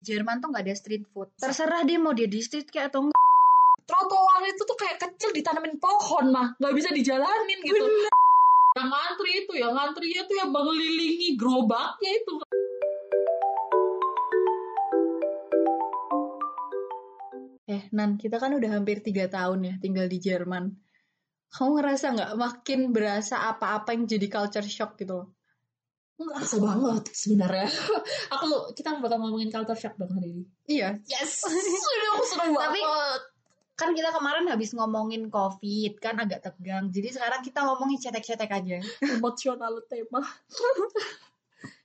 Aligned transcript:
Jerman 0.00 0.40
tuh 0.40 0.48
nggak 0.48 0.64
ada 0.64 0.72
street 0.72 1.04
food. 1.12 1.28
Terserah 1.36 1.84
dia 1.84 2.00
mau 2.00 2.16
dia 2.16 2.24
di 2.24 2.40
street 2.40 2.72
kayak 2.72 2.88
atau 2.92 3.04
enggak. 3.04 3.20
trotoar 3.84 4.46
itu 4.46 4.62
tuh 4.62 4.78
kayak 4.78 5.02
kecil 5.02 5.34
ditanamin 5.34 5.74
pohon 5.82 6.30
mah 6.30 6.54
nggak 6.62 6.74
bisa 6.78 6.94
dijalanin 6.94 7.58
gitu 7.58 7.82
yang 8.78 8.86
ngantri 8.86 9.30
itu 9.42 9.52
yang 9.58 9.74
ngantrinya 9.74 10.22
tuh 10.30 10.36
yang 10.38 10.50
mengelilingi 10.54 11.34
gerobaknya 11.34 12.10
itu 12.22 12.34
Eh, 17.66 17.82
Nan, 17.90 18.14
kita 18.14 18.38
kan 18.38 18.54
udah 18.54 18.70
hampir 18.78 19.02
tiga 19.02 19.26
tahun 19.26 19.62
ya 19.62 19.74
tinggal 19.82 20.06
di 20.06 20.22
Jerman. 20.22 20.70
Kamu 21.50 21.70
ngerasa 21.82 22.06
nggak 22.14 22.32
makin 22.38 22.94
berasa 22.94 23.46
apa-apa 23.50 23.90
yang 23.94 24.06
jadi 24.06 24.26
culture 24.30 24.66
shock 24.66 24.94
gitu 25.02 25.22
loh? 25.22 25.39
Ngerasa 26.22 26.56
banget 26.58 27.04
sebenarnya 27.10 27.68
aku 28.34 28.72
kita 28.72 28.98
bakal 28.98 29.18
ngomongin 29.18 29.48
culture 29.48 29.76
shock 29.76 29.96
dong 29.96 30.12
hari 30.12 30.36
ini 30.36 30.42
Iya. 30.66 31.00
yes 31.04 31.40
sudah 32.28 32.46
aku 32.46 32.56
Tapi- 32.56 32.84
banget 32.84 33.22
Kan 33.80 33.96
kita 33.96 34.12
kemarin 34.12 34.44
habis 34.44 34.76
ngomongin 34.76 35.32
COVID, 35.32 36.04
kan 36.04 36.20
agak 36.20 36.44
tegang. 36.44 36.92
Jadi 36.92 37.16
sekarang 37.16 37.40
kita 37.40 37.64
ngomongin 37.64 37.96
cetek-cetek 37.96 38.52
aja. 38.52 38.76
emosional 39.16 39.80
tema 39.88 40.20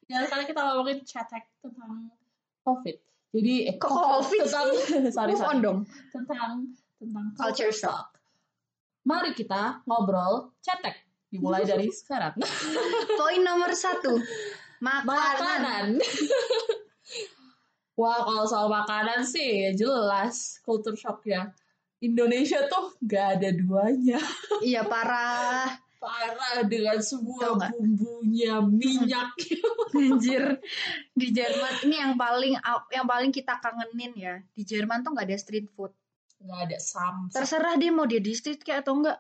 ya 0.05 0.21
sekarang 0.25 0.45
kita 0.45 0.61
ngomongin 0.61 1.01
cetek 1.01 1.43
tentang 1.61 2.13
covid 2.61 2.97
jadi 3.33 3.73
eh, 3.73 3.77
COVID 3.77 4.41
tentang 4.45 4.67
sorry 5.09 5.33
sorry 5.33 5.59
dong. 5.59 5.83
tentang 6.13 6.69
tentang 7.01 7.25
Culture 7.35 7.73
shock. 7.73 8.13
mari 9.01 9.33
kita 9.33 9.81
ngobrol 9.85 10.53
cetek 10.61 11.04
dimulai 11.35 11.67
dari 11.71 11.91
sekarang 11.91 12.39
Poin 13.19 13.41
nomor 13.43 13.75
satu. 13.75 14.15
Makanan. 14.79 15.05
makanan 15.07 15.87
wah 17.99 18.19
kalau 18.23 18.43
soal 18.43 18.67
makanan 18.67 19.23
sih 19.23 19.71
jelas 19.75 20.59
culture 20.63 20.95
shock 20.95 21.23
ya 21.23 21.51
Indonesia 22.03 22.67
tuh 22.67 22.91
gak 23.01 23.39
ada 23.39 23.49
duanya 23.55 24.19
Iya, 24.67 24.83
parah. 24.83 25.79
parah 25.95 26.61
dengan 26.67 26.99
semua 27.01 27.55
bumbunya 27.71 28.61
minyak 28.61 29.31
Anjir. 29.95 30.59
Di 31.15 31.31
Jerman 31.31 31.87
ini 31.87 31.95
yang 31.97 32.13
paling 32.13 32.59
yang 32.91 33.07
paling 33.07 33.31
kita 33.31 33.57
kangenin 33.63 34.11
ya. 34.13 34.35
Di 34.53 34.67
Jerman 34.67 35.01
tuh 35.01 35.15
nggak 35.15 35.25
ada 35.31 35.39
street 35.39 35.71
food. 35.71 35.95
nggak 36.45 36.61
ada 36.67 36.77
sam 36.77 37.31
Terserah 37.31 37.79
dia 37.79 37.89
mau 37.89 38.05
dia 38.05 38.19
di 38.19 38.35
street 38.35 38.61
kayak 38.61 38.83
atau 38.85 39.01
enggak. 39.01 39.17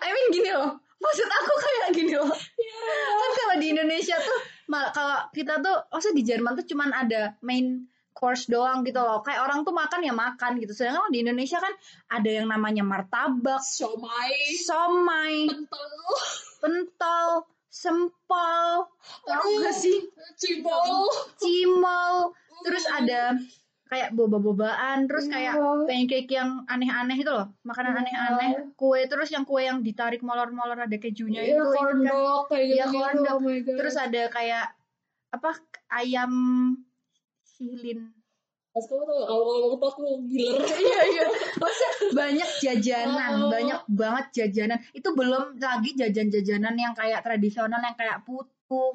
I 0.00 0.08
mean 0.14 0.26
gini 0.32 0.54
loh. 0.54 0.78
Maksud 0.96 1.28
aku 1.28 1.52
kayak 1.60 1.88
gini 1.94 2.14
loh. 2.16 2.32
Kan 3.16 3.30
kalau 3.36 3.54
di 3.60 3.66
Indonesia 3.72 4.16
tuh 4.18 4.38
mal- 4.66 4.90
kalau 4.90 5.28
kita 5.30 5.60
tuh 5.60 5.76
maksud 5.92 6.12
di 6.16 6.22
Jerman 6.24 6.56
tuh 6.58 6.66
cuman 6.66 6.90
ada 6.92 7.36
main 7.44 7.84
course 8.16 8.48
doang 8.48 8.80
gitu 8.82 8.96
loh. 8.98 9.20
Kayak 9.20 9.44
orang 9.44 9.60
tuh 9.62 9.76
makan 9.76 10.00
ya 10.00 10.16
makan 10.16 10.56
gitu. 10.58 10.72
Sedangkan 10.72 11.12
di 11.12 11.20
Indonesia 11.20 11.60
kan 11.60 11.72
ada 12.08 12.30
yang 12.32 12.48
namanya 12.48 12.80
martabak, 12.80 13.60
somai 13.60 14.56
somai, 14.64 15.46
pentol 15.46 16.12
pentol, 16.60 17.28
sempol, 17.68 18.88
tau 19.28 19.48
gak 19.60 19.76
sih? 19.76 20.08
cibol 20.40 21.08
Cimol, 21.36 22.32
terus 22.64 22.84
ada 22.88 23.36
kayak 23.86 24.10
boba-bobaan, 24.12 25.06
terus 25.06 25.26
kayak 25.26 25.54
Iya. 25.54 25.86
pancake 25.86 26.30
yang 26.30 26.66
aneh-aneh 26.66 27.16
itu 27.16 27.30
loh, 27.30 27.46
Iya. 27.46 27.62
makanan 27.62 27.94
aneh-aneh, 28.02 28.50
kue 28.74 29.06
terus 29.06 29.30
yang 29.30 29.46
kue 29.46 29.62
yang 29.62 29.78
ditarik 29.80 30.20
molor-molor 30.20 30.74
ada 30.76 30.96
kejunya 30.98 31.40
Iya, 31.40 31.62
itu, 31.62 31.70
corn 31.70 31.98
kan? 32.02 32.10
dog 32.10 32.42
kayak 32.50 32.64
gitu. 32.66 32.76
Iya, 32.76 32.86
corn 32.90 33.16
dog. 33.22 33.38
Oh 33.40 33.74
terus 33.78 33.94
ada 33.94 34.22
kayak 34.26 34.66
apa 35.30 35.50
ayam 35.94 36.32
silin. 37.42 38.10
Pas 38.74 38.84
kamu 38.84 39.08
tuh 39.08 39.24
aku 39.80 40.04
giler. 40.28 40.60
iya 40.84 41.00
iya, 41.08 41.24
maksudnya 41.56 41.92
banyak 42.12 42.50
jajanan, 42.60 43.32
Oh. 43.40 43.48
banyak 43.48 43.80
banget 43.88 44.26
jajanan. 44.34 44.78
Itu 44.92 45.16
belum 45.16 45.56
lagi 45.56 45.96
jajan-jajanan 45.96 46.76
yang 46.76 46.92
kayak 46.92 47.24
tradisional 47.24 47.80
yang 47.80 47.96
kayak 47.96 48.20
putu, 48.26 48.92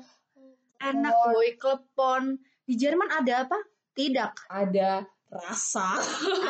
enak 0.78 1.16
boy, 1.34 1.50
klepon. 1.58 2.38
Di 2.62 2.78
Jerman 2.78 3.10
ada 3.10 3.50
apa? 3.50 3.58
Tidak. 3.92 4.32
Ada 4.48 5.04
rasa, 5.32 6.00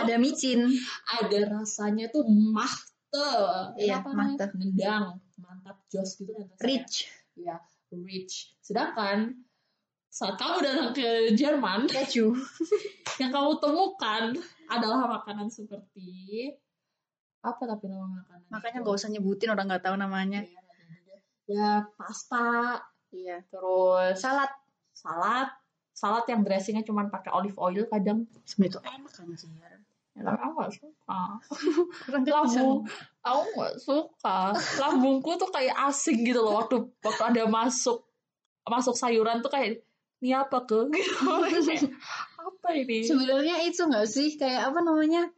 Ada 0.01 0.17
micin. 0.17 0.65
ada 1.05 1.39
rasanya 1.53 2.09
tuh 2.09 2.25
mahte. 2.25 3.29
Iya, 3.77 4.01
mahte. 4.01 4.49
Nendang, 4.57 5.21
mantap, 5.37 5.77
jos 5.87 6.17
gitu 6.17 6.33
kan. 6.33 6.47
Rich. 6.61 7.05
Ya, 7.37 7.61
rich. 7.93 8.57
Sedangkan 8.61 9.37
saat 10.09 10.35
kamu 10.35 10.65
datang 10.65 10.89
ke 10.91 11.31
Jerman, 11.33 11.87
Keju. 11.87 12.33
yang 13.21 13.31
kamu 13.31 13.61
temukan 13.61 14.33
adalah 14.67 15.07
makanan 15.19 15.47
seperti 15.47 16.51
apa 17.41 17.63
tapi 17.65 17.89
nama 17.89 18.05
makanan? 18.05 18.49
Makanya 18.49 18.77
nggak 18.81 18.97
usah 18.97 19.09
nyebutin 19.09 19.49
orang 19.49 19.65
nggak 19.69 19.85
tahu 19.85 19.95
namanya. 19.97 20.41
Ya, 21.45 21.83
pasta, 21.95 22.79
Iya. 23.11 23.43
terus 23.51 24.15
Salad. 24.17 24.51
salad, 24.91 25.49
salad 26.01 26.25
yang 26.25 26.41
dressingnya 26.41 26.81
cuma 26.81 27.05
pakai 27.05 27.29
olive 27.29 27.57
oil 27.61 27.85
kadang. 27.85 28.25
Sebenarnya 28.49 28.73
itu 28.73 28.79
enak 28.81 29.13
anjir. 29.21 29.77
Ya, 30.11 30.21
tapi 30.27 30.39
aku 30.43 30.53
gak 30.59 30.73
suka. 30.75 31.21
Lambung, 32.33 32.79
aku 33.21 33.41
gak 33.55 33.75
suka. 33.77 34.39
Lambungku 34.81 35.31
tuh 35.37 35.49
kayak 35.53 35.77
asing 35.87 36.25
gitu 36.25 36.41
loh 36.41 36.57
waktu 36.57 36.89
waktu 37.05 37.23
ada 37.23 37.43
masuk 37.45 38.01
masuk 38.65 38.97
sayuran 38.97 39.45
tuh 39.45 39.53
kayak 39.53 39.85
ini 40.21 40.33
apa 40.33 40.65
ke? 40.65 40.89
Gitu. 40.89 41.89
apa 42.41 42.69
ini? 42.77 43.01
Sebenarnya 43.05 43.65
itu 43.65 43.81
nggak 43.85 44.05
sih 44.09 44.37
kayak 44.37 44.73
apa 44.73 44.81
namanya? 44.81 45.29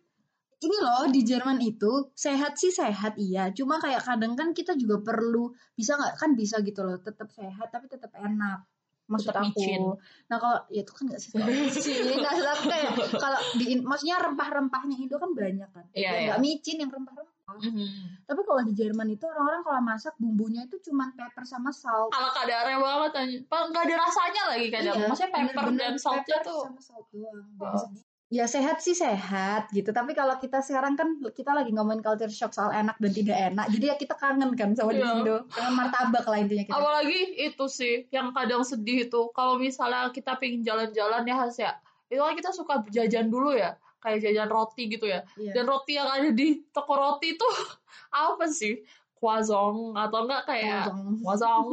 Ini 0.64 0.78
loh 0.80 1.12
di 1.12 1.28
Jerman 1.28 1.60
itu 1.60 2.12
sehat 2.16 2.56
sih 2.56 2.72
sehat 2.72 3.20
iya, 3.20 3.52
cuma 3.52 3.84
kayak 3.84 4.08
kadang 4.08 4.40
kan 4.40 4.56
kita 4.56 4.80
juga 4.80 5.04
perlu 5.04 5.52
bisa 5.76 6.00
nggak 6.00 6.16
kan 6.16 6.32
bisa 6.40 6.64
gitu 6.64 6.88
loh, 6.88 7.00
tetap 7.04 7.28
sehat 7.36 7.68
tapi 7.68 7.92
tetap 7.92 8.16
enak. 8.16 8.64
Maksud 9.04 9.36
aku. 9.36 9.44
micin. 9.52 9.82
Nah 10.28 10.38
kalau 10.38 10.58
ya 10.68 10.82
itu 10.82 10.92
kan 10.92 11.04
nggak 11.06 11.20
sih 11.20 11.30
micin. 11.38 12.04
Nah 12.24 12.34
tapi 12.34 12.64
kayak 12.66 12.92
kalau 13.14 13.40
di 13.56 13.66
maksudnya 13.78 14.18
rempah-rempahnya 14.18 14.96
Indo 14.98 15.18
kan 15.18 15.32
banyak 15.32 15.70
kan. 15.70 15.86
Iya, 15.92 16.04
Ya, 16.04 16.12
iya. 16.14 16.26
nggak 16.30 16.40
micin 16.40 16.78
yang 16.80 16.90
rempah-rempah. 16.90 17.32
Mhm. 17.54 18.24
Tapi 18.24 18.42
kalau 18.42 18.62
di 18.64 18.74
Jerman 18.74 19.08
itu 19.10 19.28
orang-orang 19.28 19.62
kalau 19.62 19.82
masak 19.84 20.16
bumbunya 20.16 20.64
itu 20.64 20.80
cuma 20.82 21.12
pepper 21.12 21.44
sama 21.44 21.70
salt. 21.70 22.10
Ala 22.10 22.32
kadarnya 22.32 22.80
banget 22.80 23.12
nggak 23.44 23.84
ada 23.84 23.96
rasanya 24.00 24.44
lagi 24.50 24.68
kadang. 24.72 24.96
Iya, 24.96 25.08
Maksudnya 25.08 25.32
pepper 25.32 25.52
bener-bener 25.52 25.84
dan 25.84 25.96
saltnya 26.00 26.38
pepper 26.40 26.48
tuh. 26.48 26.64
sama 26.64 26.82
salt 26.82 27.06
doang. 27.12 27.46
Oh. 27.60 28.13
Ya 28.34 28.50
sehat 28.50 28.82
sih 28.82 28.98
sehat 28.98 29.70
gitu. 29.70 29.94
Tapi 29.94 30.18
kalau 30.18 30.34
kita 30.42 30.66
sekarang 30.66 30.98
kan 30.98 31.22
kita 31.38 31.54
lagi 31.54 31.70
ngomongin 31.70 32.02
culture 32.02 32.34
shock 32.34 32.50
soal 32.50 32.74
enak 32.74 32.98
dan 32.98 33.12
tidak 33.14 33.38
enak. 33.54 33.66
Jadi 33.70 33.86
ya 33.94 33.96
kita 34.02 34.18
kangen 34.18 34.58
kan 34.58 34.74
sama 34.74 34.90
di 34.90 35.06
Iya. 35.06 35.22
Indo. 35.22 35.38
Kangen 35.54 35.74
martabak 35.78 36.26
lah 36.26 36.42
intinya 36.42 36.66
kita. 36.66 36.74
Apalagi 36.74 37.20
itu 37.38 37.66
sih 37.70 38.10
yang 38.10 38.34
kadang 38.34 38.66
sedih 38.66 39.06
itu 39.06 39.30
kalau 39.38 39.62
misalnya 39.62 40.10
kita 40.10 40.34
pengen 40.42 40.66
jalan-jalan 40.66 41.22
ya 41.30 41.36
Has 41.46 41.62
ya. 41.62 41.78
Itu 42.10 42.26
kan 42.26 42.34
kita 42.34 42.50
suka 42.50 42.82
jajan 42.90 43.30
dulu 43.30 43.54
ya. 43.54 43.78
Kayak 44.02 44.26
jajan 44.26 44.50
roti 44.50 44.84
gitu 44.90 45.06
ya. 45.06 45.22
Iya. 45.38 45.54
Dan 45.54 45.70
roti 45.70 45.94
yang 45.94 46.10
ada 46.10 46.34
di 46.34 46.66
toko 46.74 46.98
roti 46.98 47.38
itu 47.38 47.48
apa 48.18 48.50
sih? 48.50 48.82
Croissant 49.24 49.96
atau 49.96 50.20
enggak 50.22 50.44
kayak 50.44 50.92
croissant 51.18 51.64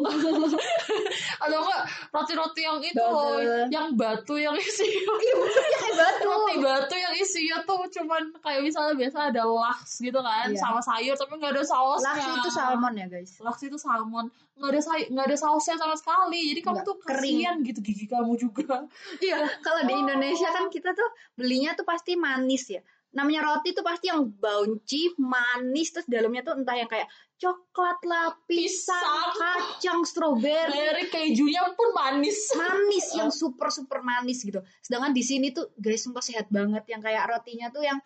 atau 1.42 1.58
enggak 1.58 1.82
roti-roti 2.10 2.62
yang 2.62 2.78
itu 2.78 3.00
loh 3.00 3.42
yang 3.66 3.90
batu 3.92 4.36
yang 4.36 4.54
isi 4.54 4.86
Iya 4.86 5.34
kayak 5.74 5.94
batu. 5.96 6.24
roti 6.24 6.54
batu 6.58 6.94
yang 6.94 7.14
isinya 7.16 7.58
tuh 7.64 7.82
cuman 7.90 8.22
kayak 8.38 8.62
misalnya 8.62 8.94
biasa 8.96 9.18
ada 9.28 9.42
laks 9.42 9.98
gitu 9.98 10.18
kan 10.18 10.46
Iya. 10.48 10.60
sama 10.60 10.78
sayur 10.80 11.14
tapi 11.14 11.32
nggak 11.34 11.52
ada 11.52 11.64
sausnya 11.64 12.12
Laks 12.12 12.38
itu 12.38 12.50
salmon 12.52 12.94
ya 12.94 13.06
guys. 13.06 13.30
laks 13.38 13.62
itu 13.62 13.74
salmon 13.76 14.26
nggak 14.54 14.70
ada 14.70 14.80
say 14.80 15.00
nggak 15.08 15.24
ada 15.24 15.36
sausnya 15.36 15.74
sama 15.74 15.96
sekali 15.96 16.52
jadi 16.52 16.60
kamu 16.60 16.74
Nggak, 16.76 16.86
tuh 16.86 16.96
kering. 17.00 17.36
kasihan 17.40 17.56
gitu 17.62 17.80
gigi 17.80 18.06
kamu 18.06 18.32
juga 18.36 18.84
Iya, 19.18 19.38
kalau 19.58 19.82
di 19.82 19.92
Oh. 19.92 20.00
Indonesia 20.00 20.48
kan 20.48 20.68
kita 20.68 20.92
tuh 20.92 21.08
belinya 21.34 21.72
tuh 21.72 21.82
pasti 21.82 22.12
manis 22.14 22.68
ya. 22.68 22.84
Namanya 23.10 23.42
roti 23.42 23.74
tuh 23.74 23.82
pasti 23.82 24.06
yang 24.06 24.22
bouncy, 24.30 25.18
manis, 25.18 25.90
terus 25.90 26.06
dalamnya 26.06 26.46
tuh 26.46 26.54
entah 26.62 26.78
yang 26.78 26.86
kayak 26.86 27.10
coklat 27.40 27.98
lah, 28.06 28.36
pisang, 28.46 28.94
Pisang. 28.94 29.30
kacang, 29.34 30.00
stroberi, 30.06 30.70
dari 30.70 31.04
kejunya 31.08 31.72
pun 31.72 31.90
manis 31.96 32.52
manis 32.52 33.06
yang 33.16 33.32
super 33.32 33.72
super 33.72 34.04
manis 34.04 34.44
gitu. 34.44 34.60
Sedangkan 34.84 35.10
di 35.16 35.24
sini 35.24 35.50
tuh 35.50 35.72
guys 35.80 36.04
sumpah 36.04 36.22
sehat 36.22 36.52
banget 36.52 36.84
yang 36.86 37.00
kayak 37.00 37.26
rotinya 37.26 37.72
tuh 37.72 37.82
yang 37.82 37.98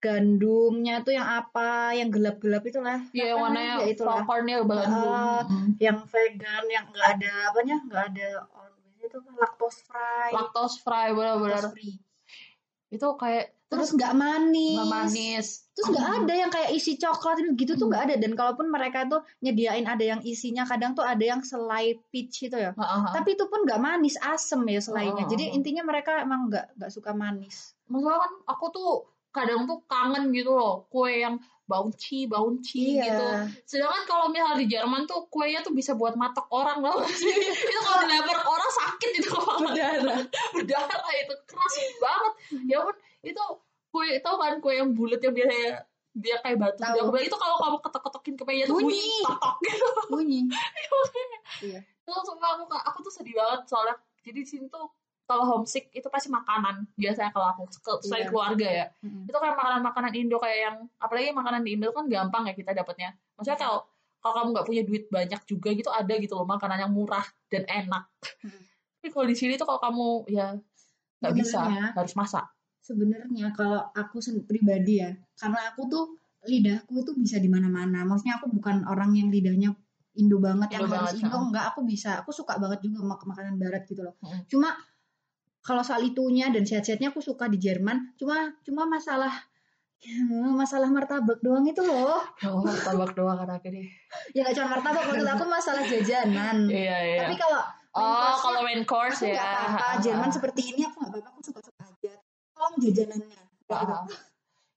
gandumnya 0.00 1.04
tuh 1.04 1.12
yang 1.12 1.28
apa, 1.28 1.92
yang 1.92 2.08
gelap-gelap 2.08 2.64
itulah. 2.64 3.04
ya 3.12 3.36
yang 3.36 3.38
warnanya? 3.44 3.84
Ya, 3.84 3.86
itulah. 3.92 4.24
popcornnya 4.24 4.64
Bandung 4.64 5.12
Ah, 5.12 5.44
Mm. 5.44 5.76
Yang 5.76 5.98
vegan, 6.08 6.64
yang 6.72 6.84
enggak 6.88 7.08
ada 7.20 7.30
apanya, 7.52 7.76
enggak 7.84 8.02
ada 8.14 8.28
oh, 8.56 8.70
itu 9.04 9.18
lactose 9.36 9.84
free. 9.84 10.32
lactose 10.32 10.76
free 10.80 11.10
benar-benar 11.12 11.64
free. 11.76 12.00
Itu 12.90 13.06
kayak 13.16 13.54
terus 13.70 13.94
nggak 13.94 14.14
manis. 14.18 14.74
Nggak 14.74 14.90
manis. 14.90 15.46
Terus 15.78 15.88
nggak 15.94 16.08
ada 16.10 16.34
yang 16.34 16.50
kayak 16.50 16.70
isi 16.74 16.98
coklat 16.98 17.38
gitu 17.54 17.78
tuh 17.78 17.86
nggak 17.86 18.02
ada. 18.10 18.14
Dan 18.18 18.34
kalaupun 18.34 18.66
mereka 18.66 19.06
tuh 19.06 19.22
nyediain 19.40 19.86
ada 19.86 20.02
yang 20.02 20.20
isinya 20.26 20.66
kadang 20.66 20.98
tuh 20.98 21.06
ada 21.06 21.22
yang 21.22 21.40
selai 21.46 21.94
peach 22.10 22.50
itu 22.50 22.58
ya. 22.58 22.74
Heeh. 22.74 23.02
tapi 23.14 23.38
itu 23.38 23.46
pun 23.46 23.62
nggak 23.62 23.78
manis 23.78 24.18
asem 24.18 24.60
ya 24.66 24.82
selainya. 24.82 25.24
Oh. 25.24 25.30
jadi 25.30 25.54
intinya 25.54 25.86
mereka 25.86 26.18
emang 26.18 26.50
nggak 26.50 26.76
nggak 26.76 26.90
suka 26.90 27.14
manis. 27.14 27.78
Masalah 27.86 28.26
kan 28.26 28.32
aku 28.50 28.66
tuh 28.74 28.90
kadang 29.30 29.70
tuh 29.70 29.78
kangen 29.86 30.34
gitu 30.34 30.50
loh 30.50 30.90
kue 30.90 31.22
yang 31.22 31.38
bouncy 31.70 32.26
bouncy 32.26 32.98
Iya. 32.98 33.04
gitu. 33.06 33.26
Sedangkan 33.64 34.02
kalau 34.04 34.26
misal 34.28 34.58
di 34.58 34.66
Jerman 34.66 35.06
tuh 35.06 35.30
kuenya 35.30 35.62
tuh 35.62 35.70
bisa 35.70 35.94
buat 35.94 36.18
matok 36.18 36.50
orang 36.50 36.82
loh 36.82 36.98
itu 37.70 37.78
kalau 37.80 38.02
dilempar 38.02 38.42
orang 38.42 38.72
sakit 38.74 39.10
itu 39.14 39.30
Berdarah. 39.30 40.20
berdarah 40.58 41.12
itu. 41.14 41.34
Keras 41.46 41.74
banget. 41.96 42.32
Ya 42.66 42.82
ampun 42.82 42.96
itu 43.22 43.44
kue 43.90 44.18
tau 44.18 44.36
kan 44.36 44.58
kue 44.58 44.74
yang 44.74 44.90
bulat 44.90 45.22
yang 45.22 45.30
biasanya 45.30 45.86
dia 46.10 46.36
kayak 46.42 46.58
batu. 46.58 46.82
Dia 46.82 47.06
bilang, 47.06 47.22
itu 47.22 47.36
kalau 47.38 47.56
kamu 47.62 47.76
ketok-ketokin 47.86 48.34
ke 48.34 48.42
meja 48.42 48.64
tuh 48.66 48.82
Bunyi. 48.82 48.98
bunyi 48.98 49.22
tok 49.22 49.38
tok 49.38 49.56
gitu. 49.62 49.88
Bunyi. 50.10 50.40
Iya. 51.60 51.80
itu 51.82 52.10
sumpah 52.26 52.56
aku 52.56 52.64
aku 52.66 52.98
tuh 53.04 53.12
sedih 53.12 53.34
banget 53.38 53.68
soalnya. 53.68 53.94
Jadi 54.26 54.38
di 54.42 54.48
sini 54.48 54.66
tuh 54.66 54.90
kalau 55.30 55.44
homesick 55.46 55.86
itu 55.90 56.06
pasti 56.06 56.26
makanan 56.28 56.90
biasanya 56.92 57.30
kalau 57.30 57.46
aku 57.48 57.62
ke- 57.70 58.02
selain 58.02 58.20
Iya. 58.20 58.28
keluarga 58.28 58.66
ya 58.68 58.86
Mm-mm. 59.00 59.24
itu 59.24 59.36
kayak 59.36 59.54
makanan-makanan 59.54 60.12
Indo 60.12 60.36
kayak 60.36 60.58
yang 60.60 60.76
apalagi 60.96 61.30
makanan 61.30 61.60
di 61.62 61.70
Indo 61.72 61.88
kan 61.90 62.04
gampang 62.06 62.42
ya 62.44 62.52
kita 62.52 62.74
dapatnya 62.74 63.14
maksudnya 63.32 63.56
kalau 63.56 63.86
kalau 64.18 64.34
kamu 64.36 64.48
nggak 64.52 64.66
punya 64.66 64.82
duit 64.82 65.04
banyak 65.08 65.40
juga 65.44 65.68
gitu 65.70 65.88
ada 65.88 66.14
gitu 66.14 66.34
loh 66.34 66.44
makanan 66.44 66.78
yang 66.80 66.90
murah 66.90 67.22
dan 67.46 67.62
enak 67.64 68.10
Hmm. 68.42 68.60
tapi 68.98 69.08
kalau 69.08 69.24
di 69.24 69.36
sini 69.36 69.54
tuh 69.54 69.64
kalau 69.64 69.80
kamu 69.80 70.06
ya 70.28 70.46
nggak 71.16 71.32
bisa 71.32 71.58
harus 71.94 72.14
masak 72.14 72.44
sebenarnya 72.80 73.52
kalau 73.52 73.86
aku 73.92 74.18
pribadi 74.42 74.98
ya 74.98 75.10
karena 75.36 75.70
aku 75.70 75.86
tuh 75.86 76.04
lidahku 76.42 77.00
tuh 77.02 77.14
bisa 77.14 77.36
di 77.36 77.46
mana-mana 77.46 78.02
maksudnya 78.02 78.36
aku 78.36 78.48
bukan 78.50 78.82
orang 78.84 79.12
yang 79.12 79.28
lidahnya 79.28 79.72
Indo 80.12 80.36
banget 80.36 80.74
yang 80.74 80.82
Indo 80.82 80.96
harus 80.96 81.12
banget, 81.12 81.22
Indo 81.22 81.32
ha. 81.32 81.44
enggak 81.44 81.64
aku 81.70 81.80
bisa 81.82 82.10
aku 82.18 82.30
suka 82.30 82.58
banget 82.58 82.82
juga 82.82 83.06
mak 83.06 83.22
makanan 83.22 83.56
barat 83.56 83.84
gitu 83.84 84.02
loh 84.02 84.16
Mm. 84.18 84.42
cuma 84.48 84.74
kalau 85.60 85.84
soal 85.84 86.00
itunya 86.00 86.48
dan 86.48 86.64
sehat-sehatnya 86.64 87.12
aku 87.12 87.20
suka 87.20 87.46
di 87.46 87.60
Jerman. 87.60 88.16
Cuma 88.16 88.56
cuma 88.64 88.88
masalah 88.88 89.32
masalah 90.60 90.88
martabak 90.88 91.44
doang 91.44 91.68
itu 91.68 91.84
loh. 91.84 92.24
Oh 92.48 92.64
tabak 92.64 93.12
doang 93.12 93.36
kan 93.44 93.60
deh. 93.60 93.88
Ya 94.32 94.48
gak 94.48 94.56
cuma 94.56 94.80
martabak. 94.80 95.04
Maksud 95.12 95.28
aku 95.28 95.44
masalah 95.44 95.82
jajanan. 95.84 96.64
Iya 96.68 96.98
iya. 97.04 97.20
Tapi 97.24 97.36
kalau 97.36 97.60
oh 98.00 98.34
kalau 98.40 98.60
main 98.64 98.82
course 98.88 99.20
aku 99.20 99.36
ya. 99.36 99.44
apa-apa. 99.44 100.00
Jerman 100.00 100.30
seperti 100.32 100.72
ini 100.72 100.88
aku 100.88 100.96
nggak 101.04 101.12
apa-apa. 101.12 101.28
Aku 101.36 101.40
suka-suka 101.44 101.82
aja. 101.84 102.14
Tolong 102.56 102.74
jajanannya. 102.80 103.40
Ah, 103.70 104.02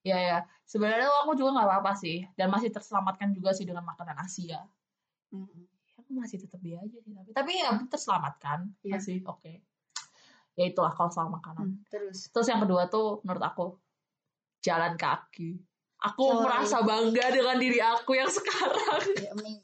ya 0.06 0.18
ya 0.21 0.38
sebenarnya 0.69 1.09
aku 1.25 1.33
juga 1.39 1.56
nggak 1.56 1.68
apa-apa 1.71 1.91
sih. 1.95 2.27
Dan 2.35 2.51
masih 2.51 2.75
terselamatkan 2.75 3.31
juga 3.31 3.56
sih 3.56 3.63
dengan 3.63 3.88
makanan 3.88 4.19
Asia. 4.19 4.59
Mm-mm. 5.33 5.65
aku 5.97 6.13
masih 6.13 6.45
tetap 6.45 6.62
dia 6.62 6.77
aja 6.77 6.97
sih 7.00 7.09
tapi. 7.15 7.31
Tapi 7.31 7.51
ya 7.63 7.71
terselamatkan. 7.88 8.59
Iya. 8.83 9.00
masih 9.00 9.24
oke 9.24 9.72
ya 10.53 10.65
itulah 10.65 10.94
kalau 10.94 11.09
soal 11.09 11.29
makanan 11.29 11.65
Hmm, 11.73 11.83
terus 11.89 12.29
terus 12.29 12.47
yang 12.47 12.61
kedua 12.61 12.85
tuh 12.88 13.21
menurut 13.21 13.41
aku 13.41 13.65
jalan 14.59 14.94
kaki 14.95 15.57
aku 15.97 16.21
Oh, 16.21 16.44
merasa 16.44 16.79
iya. 16.79 16.85
bangga 16.85 17.25
dengan 17.31 17.57
diri 17.57 17.79
aku 17.79 18.11
yang 18.13 18.29
sekarang 18.29 19.03
ya 19.17 19.31
amazing 19.31 19.61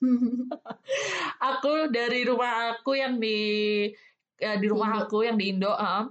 Hmm. 0.00 0.48
aku 1.52 1.88
dari 1.88 2.24
rumah 2.24 2.72
aku 2.72 2.96
yang 2.96 3.16
di 3.16 3.36
ya, 4.36 4.56
di 4.56 4.66
rumah 4.66 4.96
Indo. 4.96 5.00
aku 5.04 5.16
yang 5.24 5.36
di 5.36 5.52
Indo 5.52 5.68
ah, 5.68 6.08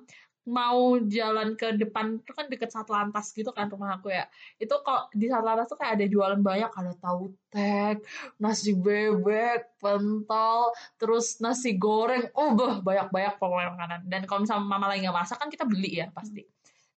mau 0.49 0.97
jalan 1.05 1.53
ke 1.53 1.77
depan 1.77 2.17
itu 2.17 2.31
kan 2.33 2.49
deket 2.49 2.73
Satlantas 2.73 3.29
gitu 3.37 3.53
kan 3.53 3.69
rumah 3.69 4.01
aku 4.01 4.09
ya. 4.09 4.25
Itu 4.57 4.81
kok 4.81 5.13
di 5.13 5.29
Satlantas 5.29 5.69
tuh 5.69 5.77
kayak 5.77 6.01
ada 6.01 6.05
jualan 6.09 6.41
banyak 6.41 6.71
ada 6.73 6.93
tahu 6.97 7.29
tek 7.53 8.01
nasi 8.41 8.73
bebek 8.73 9.77
pentol 9.77 10.73
terus 10.97 11.37
nasi 11.37 11.77
goreng. 11.77 12.33
Oh 12.33 12.57
bah 12.57 12.81
banyak 12.81 13.07
banyak 13.13 13.33
pokoknya 13.37 13.69
makanan. 13.77 14.01
Dan 14.09 14.21
kalau 14.25 14.41
misalnya 14.43 14.65
mama 14.65 14.89
lagi 14.89 15.05
nggak 15.05 15.17
masak 15.21 15.37
kan 15.37 15.49
kita 15.53 15.69
beli 15.69 16.01
ya 16.01 16.09
pasti. 16.09 16.41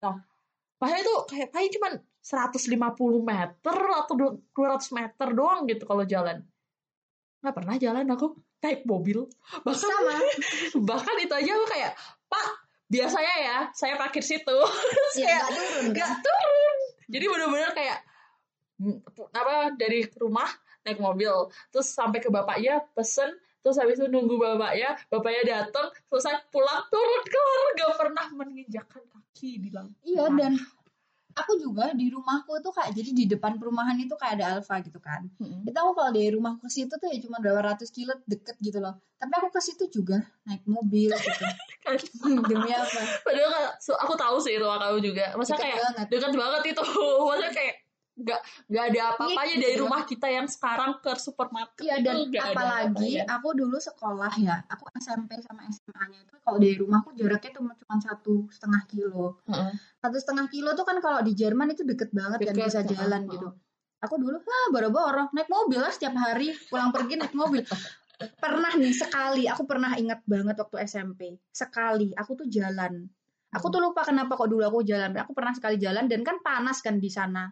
Nah 0.00 0.32
Padahal 0.82 0.98
itu 0.98 1.14
kayak 1.30 1.48
paling 1.54 1.70
cuma 1.78 1.88
150 2.26 3.22
meter 3.22 3.76
atau 4.02 4.14
200 4.50 4.98
meter 4.98 5.28
doang 5.30 5.62
gitu 5.70 5.86
kalau 5.86 6.02
jalan. 6.02 6.42
Nggak 7.38 7.54
pernah 7.54 7.74
jalan 7.78 8.10
aku 8.10 8.34
naik 8.58 8.82
mobil. 8.82 9.30
Bahkan 9.62 9.78
sama. 9.78 10.18
bahkan 10.90 11.16
itu 11.22 11.34
aja 11.38 11.50
aku 11.54 11.66
kayak, 11.70 11.92
Pak, 12.26 12.46
biasanya 12.92 13.34
ya 13.40 13.58
saya 13.72 13.96
parkir 13.96 14.20
situ. 14.20 14.58
ya 15.16 15.40
Kayak, 15.40 15.42
nggak 15.48 15.48
turun 15.48 15.84
nggak 15.96 16.10
kan 16.12 16.20
turun. 16.20 16.76
Jadi 17.08 17.24
bener-bener 17.28 17.70
kayak 17.72 17.98
mm, 18.80 18.98
apa 19.32 19.54
dari 19.80 20.04
rumah 20.20 20.48
naik 20.82 20.98
mobil, 20.98 21.48
terus 21.70 21.88
sampai 21.94 22.18
ke 22.18 22.28
bapaknya 22.28 22.82
pesen, 22.92 23.30
terus 23.62 23.78
habis 23.78 24.02
itu 24.02 24.10
nunggu 24.10 24.34
bapaknya, 24.34 24.98
bapaknya 25.06 25.42
datang, 25.62 25.94
selesai 26.10 26.50
pulang 26.50 26.82
turun 26.90 27.22
keluar, 27.30 27.66
nggak 27.78 27.92
pernah 27.94 28.26
menginjakkan 28.34 29.02
kaki 29.06 29.50
di 29.62 29.68
dalam. 29.70 29.94
iya 30.02 30.26
dan 30.34 30.58
aku 31.34 31.52
juga 31.56 31.90
di 31.92 32.06
rumahku 32.06 32.58
tuh 32.58 32.70
kayak 32.70 32.92
jadi 32.92 33.10
di 33.12 33.24
depan 33.26 33.56
perumahan 33.56 33.96
itu 33.96 34.12
kayak 34.12 34.36
ada 34.36 34.46
Alfa 34.54 34.80
gitu 34.80 34.96
kan 34.96 35.26
Mm-mm. 35.36 35.64
itu 35.64 35.74
aku 35.74 35.92
kalau 35.92 36.10
dari 36.10 36.30
rumahku 36.30 36.60
ke 36.60 36.70
situ 36.70 36.92
tuh 36.92 37.06
ya 37.06 37.18
cuma 37.18 37.38
berapa 37.38 37.60
ratus 37.66 37.88
kilo 37.88 38.14
deket 38.24 38.56
gitu 38.58 38.78
loh 38.78 38.92
tapi 39.14 39.32
aku 39.34 39.48
ke 39.48 39.60
situ 39.60 39.84
juga 39.90 40.18
naik 40.44 40.62
mobil 40.64 41.08
gitu 41.08 41.44
Hmm, 41.82 42.38
demi 42.40 42.70
apa 42.70 43.00
Padahal 43.20 43.74
so- 43.76 43.98
aku 43.98 44.14
tahu 44.14 44.38
sih 44.38 44.54
rumah 44.54 44.78
kamu 44.78 45.02
juga. 45.02 45.34
Masa 45.34 45.52
Deket 45.52 45.62
kayak 45.66 45.78
banget. 45.82 46.06
dekat 46.08 46.32
banget 46.32 46.62
itu. 46.70 46.82
Masa 47.26 47.48
kayak 47.50 47.74
nggak 48.22 48.40
nggak 48.70 48.84
ada 48.94 49.00
apa-apanya 49.14 49.54
Iya, 49.54 49.62
dari 49.62 49.74
gitu. 49.74 49.82
rumah 49.84 50.02
kita 50.06 50.26
yang 50.30 50.46
sekarang 50.46 50.90
ke 51.02 51.12
supermarket. 51.18 51.82
Iya 51.82 51.96
dan 52.00 52.16
apalagi 52.30 53.10
apa-apanya. 53.18 53.34
aku 53.34 53.48
dulu 53.58 53.76
sekolah 53.76 54.32
ya, 54.38 54.56
aku 54.70 54.84
SMP 54.96 55.30
sama 55.42 55.66
SMA-nya 55.68 56.18
itu 56.22 56.34
kalau 56.40 56.58
dari 56.62 56.76
rumahku 56.78 57.10
jaraknya 57.18 57.50
cuma 57.58 57.72
cuma 57.74 57.94
satu 57.98 58.46
setengah 58.48 58.82
kilo. 58.86 59.42
Satu 59.98 60.16
setengah 60.16 60.46
kilo 60.48 60.70
tuh 60.78 60.86
kan 60.86 60.96
kalau 61.02 61.20
di 61.20 61.34
Jerman 61.34 61.74
itu 61.74 61.82
deket 61.82 62.14
banget 62.14 62.38
kan 62.38 62.54
Deket, 62.54 62.66
bisa 62.70 62.80
heeh, 62.80 62.90
jalan 62.94 63.22
gitu. 63.28 63.48
Aku 64.02 64.14
dulu 64.18 64.38
ah 64.42 64.66
boro-boro 64.74 65.30
naik 65.30 65.46
mobil 65.46 65.78
lah 65.78 65.94
setiap 65.94 66.14
hari 66.18 66.50
pulang 66.66 66.90
pergi 66.90 67.14
naik 67.18 67.34
mobil. 67.38 67.62
Pernah 68.38 68.78
nih 68.78 68.94
sekali, 68.94 69.50
aku 69.50 69.66
pernah 69.66 69.98
ingat 69.98 70.22
banget 70.26 70.54
waktu 70.58 70.86
SMP. 70.86 71.38
Sekali 71.50 72.14
aku 72.14 72.38
tuh 72.38 72.46
jalan. 72.46 73.06
Aku 73.52 73.68
tuh 73.68 73.84
lupa 73.84 74.00
kenapa 74.06 74.38
kok 74.38 74.48
dulu 74.48 74.62
aku 74.64 74.80
jalan. 74.86 75.12
Aku 75.22 75.34
pernah 75.36 75.52
sekali 75.52 75.76
jalan 75.76 76.06
dan 76.08 76.24
kan 76.24 76.40
panas 76.40 76.80
kan 76.80 76.96
di 76.96 77.10
sana. 77.12 77.50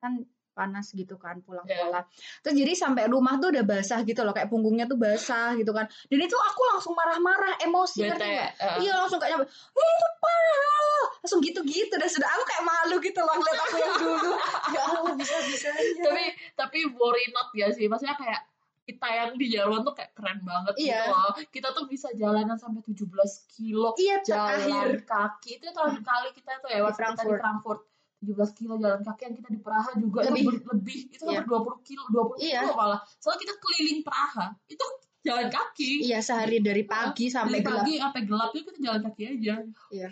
Kan 0.00 0.24
panas 0.50 0.92
gitu 0.92 1.14
kan 1.14 1.40
pulang 1.40 1.62
Iya. 1.62 1.78
sekolah. 1.78 2.02
Terus 2.42 2.54
jadi 2.58 2.72
sampai 2.74 3.06
rumah 3.06 3.38
tuh 3.38 3.48
udah 3.48 3.62
basah 3.62 4.02
gitu 4.02 4.20
loh, 4.20 4.32
kayak 4.32 4.50
punggungnya 4.50 4.84
tuh 4.84 4.96
basah 4.96 5.54
gitu 5.54 5.70
kan. 5.70 5.86
Dan 6.10 6.18
itu 6.20 6.34
aku 6.34 6.60
langsung 6.66 6.92
marah-marah, 6.92 7.56
emosi 7.60 8.02
Bete. 8.02 8.24
heeh. 8.50 8.76
Iya 8.82 8.92
langsung 8.98 9.16
kayak 9.16 9.38
nyampe, 9.38 9.46
"Wah, 9.46 9.86
itu 9.86 10.08
parah. 10.18 11.04
Langsung 11.20 11.40
gitu-gitu 11.40 11.94
dan 11.94 12.08
sudah 12.08 12.28
aku 12.28 12.44
kayak 12.44 12.64
malu 12.66 12.96
gitu 12.98 13.20
loh 13.20 13.34
ngeliat 13.34 13.58
aku 13.62 13.76
yang 13.78 13.94
dulu. 13.94 14.32
ya 14.74 14.80
Allah 14.82 15.12
bisa-bisanya. 15.14 16.02
Tapi 16.02 16.24
tapi 16.58 16.78
worry 16.90 17.24
not 17.30 17.48
ya 17.52 17.68
sih. 17.70 17.86
Maksudnya 17.86 18.16
kayak 18.16 18.40
kita 18.82 19.06
yang 19.06 19.30
di 19.36 19.46
Jerman 19.46 19.80
tuh 19.80 19.94
kayak 19.94 20.12
keren 20.12 20.40
banget 20.42 20.74
Iya. 20.76 20.98
gitu 20.98 21.12
loh. 21.14 21.32
Kita 21.46 21.68
tuh 21.70 21.84
bisa 21.86 22.08
jalanan 22.12 22.58
sampai 22.58 22.82
17 22.82 23.06
kilo 23.48 23.94
Iya, 23.94 24.18
jalan 24.20 24.58
terakhir. 24.58 24.90
kaki. 25.06 25.50
Itu 25.56 25.70
terakhir 25.70 26.02
kali 26.02 26.28
kita 26.34 26.52
tuh 26.58 26.68
ya 26.68 26.80
waktu 26.82 27.00
kita 27.06 27.22
di 27.22 27.32
Frankfurt. 27.38 27.80
Frankfurt. 28.22 28.52
17 28.52 28.58
kilo 28.58 28.74
jalan 28.76 29.00
kaki 29.02 29.22
yang 29.22 29.34
kita 29.34 29.48
di 29.48 29.58
Praha 29.58 29.90
juga 29.94 30.18
Lebih. 30.22 30.36
itu 30.36 30.48
ber- 30.50 30.64
lebih 30.70 30.98
itu 31.08 31.22
Iya. 31.22 31.30
hampir 31.32 31.44
20 31.46 31.78
kilo 31.82 32.02
20 32.06 32.36
Iya. 32.38 32.60
kilo 32.62 32.74
malah 32.74 33.00
soalnya 33.16 33.40
kita 33.40 33.54
keliling 33.56 34.00
Praha 34.00 34.46
itu 34.66 34.86
jalan 35.20 35.48
kaki 35.48 35.90
Iya 36.02 36.18
sehari 36.20 36.58
dari 36.58 36.82
pagi 36.82 37.26
sampai 37.26 37.50
dari 37.54 37.62
gelap. 37.62 37.80
pagi 37.80 37.94
sampai 37.96 38.20
gelap 38.22 38.50
itu 38.50 38.64
kita 38.66 38.78
jalan 38.82 39.00
kaki 39.02 39.22
aja 39.30 39.54
Iya. 39.90 40.06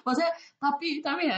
Maksudnya 0.00 0.30
tapi 0.56 0.88
tapi 1.00 1.22
ya 1.24 1.36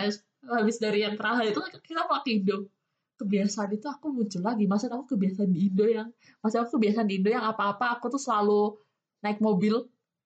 habis 0.50 0.76
dari 0.78 0.98
yang 1.00 1.14
Praha 1.14 1.40
itu 1.42 1.60
kita 1.78 2.04
pakai 2.04 2.32
Indo 2.38 2.68
kebiasaan 3.14 3.70
itu 3.70 3.86
aku 3.86 4.10
muncul 4.10 4.42
lagi 4.42 4.64
maksud 4.64 4.88
aku 4.88 5.14
kebiasaan 5.14 5.48
di 5.48 5.68
Indo 5.68 5.86
yang 5.86 6.08
maksud 6.38 6.58
aku 6.58 6.76
kebiasaan 6.76 7.06
di 7.06 7.16
Indo 7.16 7.28
yang 7.28 7.44
apa-apa 7.44 7.94
aku 7.94 8.08
tuh 8.08 8.18
selalu 8.18 8.74
naik 9.20 9.38
mobil 9.38 9.78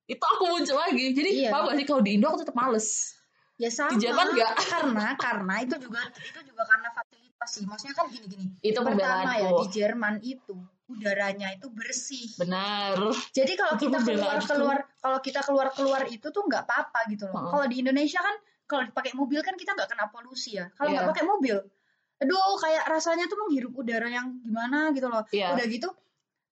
itu 0.07 0.23
aku 0.25 0.45
muncul 0.49 0.77
lagi 0.77 1.13
jadi 1.13 1.31
Iya. 1.37 1.51
paham 1.51 1.67
gak 1.67 1.77
sih 1.77 1.85
kalau 1.85 2.01
di 2.01 2.11
Indo 2.15 2.27
aku 2.27 2.39
tetap 2.41 2.55
males 2.55 3.16
Ya 3.57 3.71
sama. 3.73 3.97
Di 3.97 4.05
Jerman 4.05 4.27
nggak? 4.33 4.53
Karena 4.73 5.07
karena 5.17 5.55
itu 5.65 5.77
juga 5.81 6.03
itu 6.13 6.41
juga 6.45 6.63
karena 6.65 6.89
fasilitas 6.93 7.51
sih. 7.51 7.65
Maksudnya 7.65 7.95
kan 7.97 8.07
gini-gini. 8.09 8.47
itu 8.61 8.77
Pertama 8.79 9.33
ya 9.37 9.51
di 9.51 9.67
Jerman 9.73 10.15
itu 10.21 10.57
udaranya 10.87 11.51
itu 11.51 11.67
bersih. 11.67 12.31
benar 12.39 12.95
Jadi 13.35 13.53
kalau 13.59 13.75
Itu 13.75 13.91
kita 13.91 13.99
keluar 14.05 14.39
keluar 14.45 14.79
kalau 15.01 15.19
kita 15.19 15.41
keluar 15.43 15.69
keluar 15.75 16.03
itu 16.07 16.31
tuh 16.31 16.43
nggak 16.45 16.63
apa-apa 16.63 17.11
gitu 17.11 17.27
loh. 17.27 17.35
Heeh. 17.35 17.51
Kalau 17.51 17.67
di 17.67 17.77
Indonesia 17.81 18.21
kan 18.21 18.37
kalau 18.67 18.83
pakai 18.93 19.13
mobil 19.15 19.41
kan 19.41 19.55
kita 19.55 19.75
nggak 19.75 19.89
kena 19.89 20.07
polusi 20.09 20.61
ya. 20.61 20.69
Kalau 20.75 20.93
nggak 20.93 21.07
Iya. 21.07 21.11
pakai 21.11 21.25
mobil, 21.25 21.57
aduh 22.17 22.55
kayak 22.61 22.85
rasanya 22.87 23.25
tuh 23.27 23.39
menghirup 23.41 23.73
udara 23.73 24.07
yang 24.07 24.39
gimana 24.43 24.91
gitu 24.93 25.09
loh. 25.09 25.25
Iya. 25.33 25.55
Udah 25.55 25.67
gitu 25.67 25.89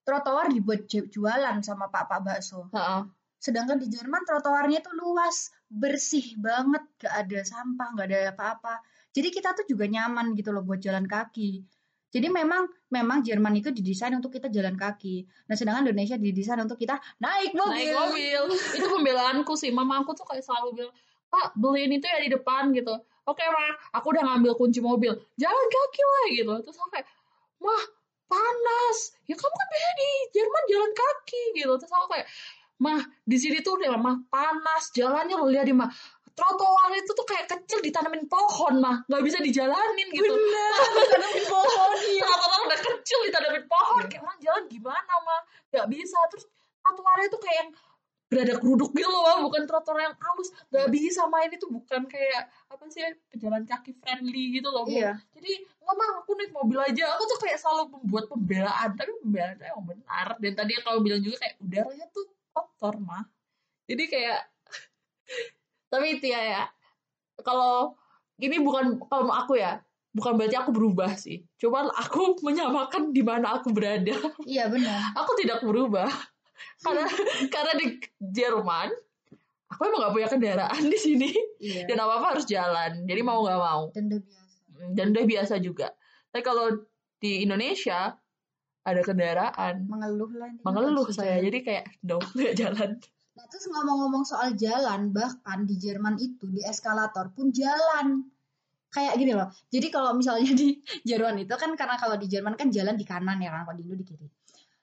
trotoar 0.03 0.47
dibuat 0.49 0.85
ju- 0.85 1.07
jualan 1.07 1.57
sama 1.61 1.87
pak-pak 1.89 2.21
bakso. 2.21 2.67
Heeh. 2.73 3.03
Sedangkan 3.45 3.77
di 3.77 3.93
Jerman 3.93 4.25
trotoarnya 4.25 4.81
tuh 4.81 4.97
luas 4.97 5.53
bersih 5.69 6.41
banget 6.41 6.81
gak 6.97 7.13
ada 7.13 7.45
sampah 7.45 7.89
gak 7.93 8.09
ada 8.09 8.33
apa-apa. 8.33 8.81
Jadi 9.13 9.29
kita 9.29 9.53
tuh 9.53 9.69
juga 9.69 9.85
nyaman 9.85 10.33
gitu 10.33 10.49
loh 10.49 10.65
buat 10.65 10.81
jalan 10.81 11.05
kaki. 11.05 11.61
Jadi 12.09 12.31
memang 12.31 12.71
memang 12.89 13.27
Jerman 13.27 13.59
itu 13.59 13.69
didesain 13.75 14.15
untuk 14.17 14.33
kita 14.33 14.49
jalan 14.49 14.79
kaki. 14.79 15.29
Nah 15.51 15.59
sedangkan 15.59 15.85
Indonesia 15.91 16.17
didesain 16.17 16.63
untuk 16.63 16.81
kita 16.81 16.97
naik 17.21 17.53
mobil. 17.53 17.75
Naik 17.75 17.91
mobil. 17.93 18.43
Itu 18.79 18.87
pembelaanku 18.87 19.53
sih. 19.59 19.75
Mama 19.75 20.07
aku 20.07 20.15
tuh 20.15 20.23
kayak 20.23 20.47
selalu 20.47 20.79
bilang 20.79 20.95
pak 21.27 21.51
beliin 21.59 21.91
itu 21.99 22.07
ya 22.07 22.23
di 22.23 22.31
depan 22.31 22.71
gitu. 22.71 22.95
Oke 23.27 23.43
mah 23.43 23.99
aku 23.99 24.15
udah 24.15 24.31
ngambil 24.31 24.55
kunci 24.55 24.79
mobil. 24.79 25.11
Jalan 25.35 25.67
kaki 25.67 26.03
lah 26.07 26.25
gitu. 26.39 26.53
Terus 26.63 26.79
aku 26.79 26.91
kayak 26.95 27.07
mah 27.59 27.83
panas. 28.31 28.99
Ya 29.27 29.35
kamu 29.35 29.51
kan 29.59 29.67
biasa 29.75 29.91
di 29.99 30.11
Jerman 30.39 30.65
jalan 30.71 30.93
kaki 30.95 31.43
gitu. 31.59 31.73
Terus 31.83 31.93
aku 31.99 32.07
kayak 32.15 32.27
mah 32.85 33.01
di 33.25 33.37
sini 33.41 33.65
tuh 33.65 33.81
udah 33.81 33.97
mah 33.97 34.17
panas 34.29 34.93
jalannya 34.93 35.35
lo 35.41 35.49
lihat 35.49 35.65
di 35.65 35.73
mah. 35.73 35.89
Trotoar 36.35 36.91
itu 36.99 37.15
tuh 37.15 37.27
kayak 37.31 37.47
kecil 37.47 37.79
ditanamin 37.79 38.27
pohon 38.27 38.83
mah. 38.83 39.07
Nggak 39.09 39.23
bisa 39.23 39.39
dijalanin 39.41 40.09
gitu. 40.11 40.35
Bener 40.35 40.73
tanamin 41.15 41.45
pohon 41.47 41.97
iya. 42.11 42.27
Trotoar 42.27 42.61
udah 42.69 42.81
kecil 42.83 43.19
ditanamin 43.31 43.65
pohon. 43.65 44.03
Kayak 44.11 44.23
orang 44.27 44.39
jalan 44.43 44.63
gimana 44.69 45.15
mah? 45.25 45.41
Nggak 45.73 45.87
bisa. 45.95 46.19
Terus 46.35 46.45
trotoarnya 46.85 47.29
tuh 47.33 47.41
kayak 47.41 47.57
yang 47.65 47.71
berada 48.35 48.55
keruduk 48.59 48.91
gitu 48.99 49.07
loh 49.07 49.23
Mah. 49.23 49.47
bukan 49.47 49.63
trotoar 49.63 49.99
yang 50.03 50.17
halus. 50.19 50.49
Nggak 50.75 50.89
bisa 50.91 51.23
main 51.31 51.51
itu 51.55 51.67
bukan 51.71 52.03
kayak 52.11 52.51
apa 52.67 52.85
sih 52.91 53.01
pejalan 53.31 53.63
kaki 53.63 53.95
friendly 54.03 54.59
gitu 54.59 54.69
loh 54.75 54.85
iya. 54.91 55.15
Jadi 55.39 55.53
nggak 55.79 55.95
mah 55.95 56.09
aku 56.19 56.35
naik 56.35 56.51
mobil 56.51 56.79
aja. 56.83 57.15
Aku 57.15 57.31
tuh 57.31 57.39
kayak 57.47 57.63
selalu 57.63 57.95
membuat 57.95 58.27
pembelaan. 58.27 58.91
Tapi 58.99 59.11
pembelaan 59.23 59.57
emang 59.63 59.87
benar. 59.87 60.27
Dan 60.43 60.53
tadi 60.59 60.71
yang 60.75 60.83
kamu 60.83 60.99
bilang 61.07 61.21
juga 61.23 61.37
kayak 61.47 61.55
udaranya 61.63 62.07
tuh 62.11 62.27
kotor 62.55 63.03
mah. 63.03 63.27
Jadi 63.91 64.05
kayak 64.07 64.41
tapi 65.93 66.19
itu 66.19 66.31
ya 66.31 66.41
ya. 66.41 66.65
Kalau 67.43 67.99
ini 68.39 68.63
bukan 68.63 69.03
kalau 69.11 69.31
aku 69.35 69.59
ya 69.59 69.83
bukan 70.15 70.39
berarti 70.39 70.57
aku 70.57 70.71
berubah 70.71 71.11
sih. 71.19 71.43
Cuman 71.59 71.91
aku 71.91 72.35
menyamakan 72.47 73.11
di 73.11 73.21
mana 73.27 73.59
aku 73.59 73.75
berada. 73.75 74.15
Iya 74.47 74.71
benar. 74.71 75.11
Aku 75.21 75.35
tidak 75.37 75.61
berubah. 75.67 76.09
Karena 76.81 77.11
karena 77.51 77.73
di 77.77 77.99
Jerman 78.23 78.95
aku 79.67 79.91
emang 79.91 80.07
gak 80.07 80.15
punya 80.15 80.29
kendaraan 80.31 80.83
di 80.87 80.99
sini. 80.99 81.31
Iya. 81.59 81.91
Dan 81.91 81.99
apa 81.99 82.23
apa 82.23 82.27
harus 82.39 82.47
jalan. 82.47 83.03
Jadi 83.11 83.21
mau 83.27 83.43
nggak 83.43 83.59
mau. 83.59 83.83
Dan 83.91 84.07
udah 84.07 84.23
biasa. 84.23 84.55
Dan 84.95 85.07
udah 85.11 85.25
biasa 85.27 85.55
juga. 85.59 85.89
Tapi 86.31 86.43
kalau 86.47 86.67
di 87.19 87.43
Indonesia 87.43 88.15
ada 88.85 89.01
kendaraan 89.01 89.89
mengeluh 89.89 90.31
lah 90.37 90.53
mengeluh 90.61 91.09
saya 91.11 91.41
jalan. 91.41 91.45
jadi 91.49 91.59
kayak 91.65 91.85
dong 92.05 92.25
nggak 92.37 92.55
jalan 92.57 92.91
Nah, 93.35 93.51
terus 93.51 93.67
ngomong-ngomong 93.67 94.23
soal 94.23 94.55
jalan, 94.55 95.11
bahkan 95.11 95.67
di 95.67 95.75
Jerman 95.75 96.23
itu 96.23 96.47
di 96.55 96.63
eskalator 96.63 97.35
pun 97.35 97.51
jalan. 97.51 98.31
Kayak 98.95 99.19
gini 99.19 99.35
loh. 99.35 99.51
Jadi 99.75 99.91
kalau 99.91 100.15
misalnya 100.15 100.55
di 100.55 100.79
Jerman 101.09 101.43
itu 101.43 101.51
kan 101.59 101.75
karena 101.75 101.99
kalau 101.99 102.15
di 102.15 102.31
Jerman 102.31 102.55
kan 102.55 102.71
jalan 102.71 102.95
di 102.95 103.03
kanan 103.03 103.43
ya 103.43 103.51
kan, 103.51 103.67
kalau 103.67 103.75
di 103.75 103.83
Indo 103.91 103.99
di 103.99 104.07
kiri. 104.07 104.27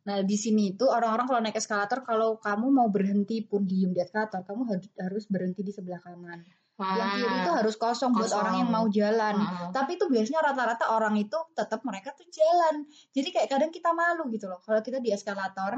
Nah, 0.03 0.19
di 0.25 0.35
sini 0.35 0.75
itu 0.75 0.83
orang-orang 0.83 1.25
kalau 1.31 1.39
naik 1.39 1.55
eskalator 1.55 2.03
kalau 2.03 2.43
kamu 2.43 2.67
mau 2.75 2.91
berhenti 2.91 3.39
pun 3.47 3.63
diem 3.63 3.95
di 3.95 4.03
eskalator, 4.03 4.43
kamu 4.43 4.67
har- 4.67 4.95
harus 4.99 5.23
berhenti 5.31 5.63
di 5.63 5.71
sebelah 5.71 6.03
kanan. 6.03 6.43
Yang 6.81 7.11
kiri 7.21 7.35
itu 7.45 7.51
harus 7.53 7.75
kosong, 7.77 8.11
buat 8.11 8.27
kosong. 8.27 8.41
orang 8.41 8.55
yang 8.65 8.69
mau 8.73 8.85
jalan. 8.89 9.35
Tapi 9.69 9.91
itu 9.95 10.05
biasanya 10.09 10.41
rata-rata 10.51 10.85
orang 10.91 11.15
itu 11.21 11.37
tetap 11.53 11.85
mereka 11.85 12.11
tuh 12.17 12.25
jalan. 12.27 12.85
Jadi 13.13 13.29
kayak 13.29 13.47
kadang 13.49 13.71
kita 13.71 13.93
malu 13.93 14.27
gitu 14.33 14.49
loh. 14.49 14.59
Kalau 14.65 14.81
kita 14.81 14.97
di 14.97 15.13
eskalator 15.13 15.77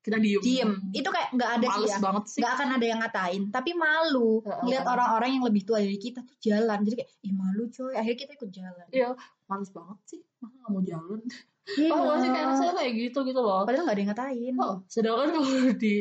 kita 0.00 0.16
diem. 0.16 0.40
diem, 0.40 0.72
itu 0.96 1.08
kayak 1.12 1.28
nggak 1.36 1.50
ada 1.60 1.66
sih 1.68 1.76
males 1.76 1.92
ya 1.92 1.98
banget 2.00 2.24
sih. 2.32 2.40
Nggak 2.40 2.52
akan 2.56 2.68
ada 2.72 2.86
yang 2.88 3.00
ngatain. 3.04 3.42
Tapi 3.52 3.70
malu 3.76 4.40
Heeh. 4.40 4.60
ngeliat 4.64 4.86
orang-orang 4.88 5.30
yang 5.36 5.44
lebih 5.44 5.62
tua 5.68 5.78
dari 5.84 6.00
kita 6.00 6.24
tuh 6.24 6.36
jalan. 6.40 6.78
Jadi 6.88 6.94
kayak 7.04 7.10
ih 7.20 7.34
malu 7.36 7.64
coy. 7.68 7.92
Akhirnya 7.92 8.18
kita 8.24 8.32
ikut 8.40 8.50
jalan. 8.50 8.86
Iya. 8.88 9.10
Males 9.44 9.70
banget 9.76 9.98
sih. 10.08 10.20
Masa 10.40 10.56
nggak 10.56 10.70
mau 10.72 10.82
jalan? 10.82 11.20
Iya. 11.76 11.92
oh 11.92 12.02
masih 12.16 12.28
kayak 12.32 12.54
saya 12.56 12.72
kayak 12.72 12.92
gitu 12.96 13.18
gitu 13.28 13.40
loh. 13.44 13.68
Padahal 13.68 13.84
nggak 13.84 13.94
ada 13.94 14.00
yang 14.00 14.10
ngatain. 14.10 14.54
Oh, 14.56 14.74
sedangkan 14.88 15.28
kalau 15.36 15.72
di 15.76 15.96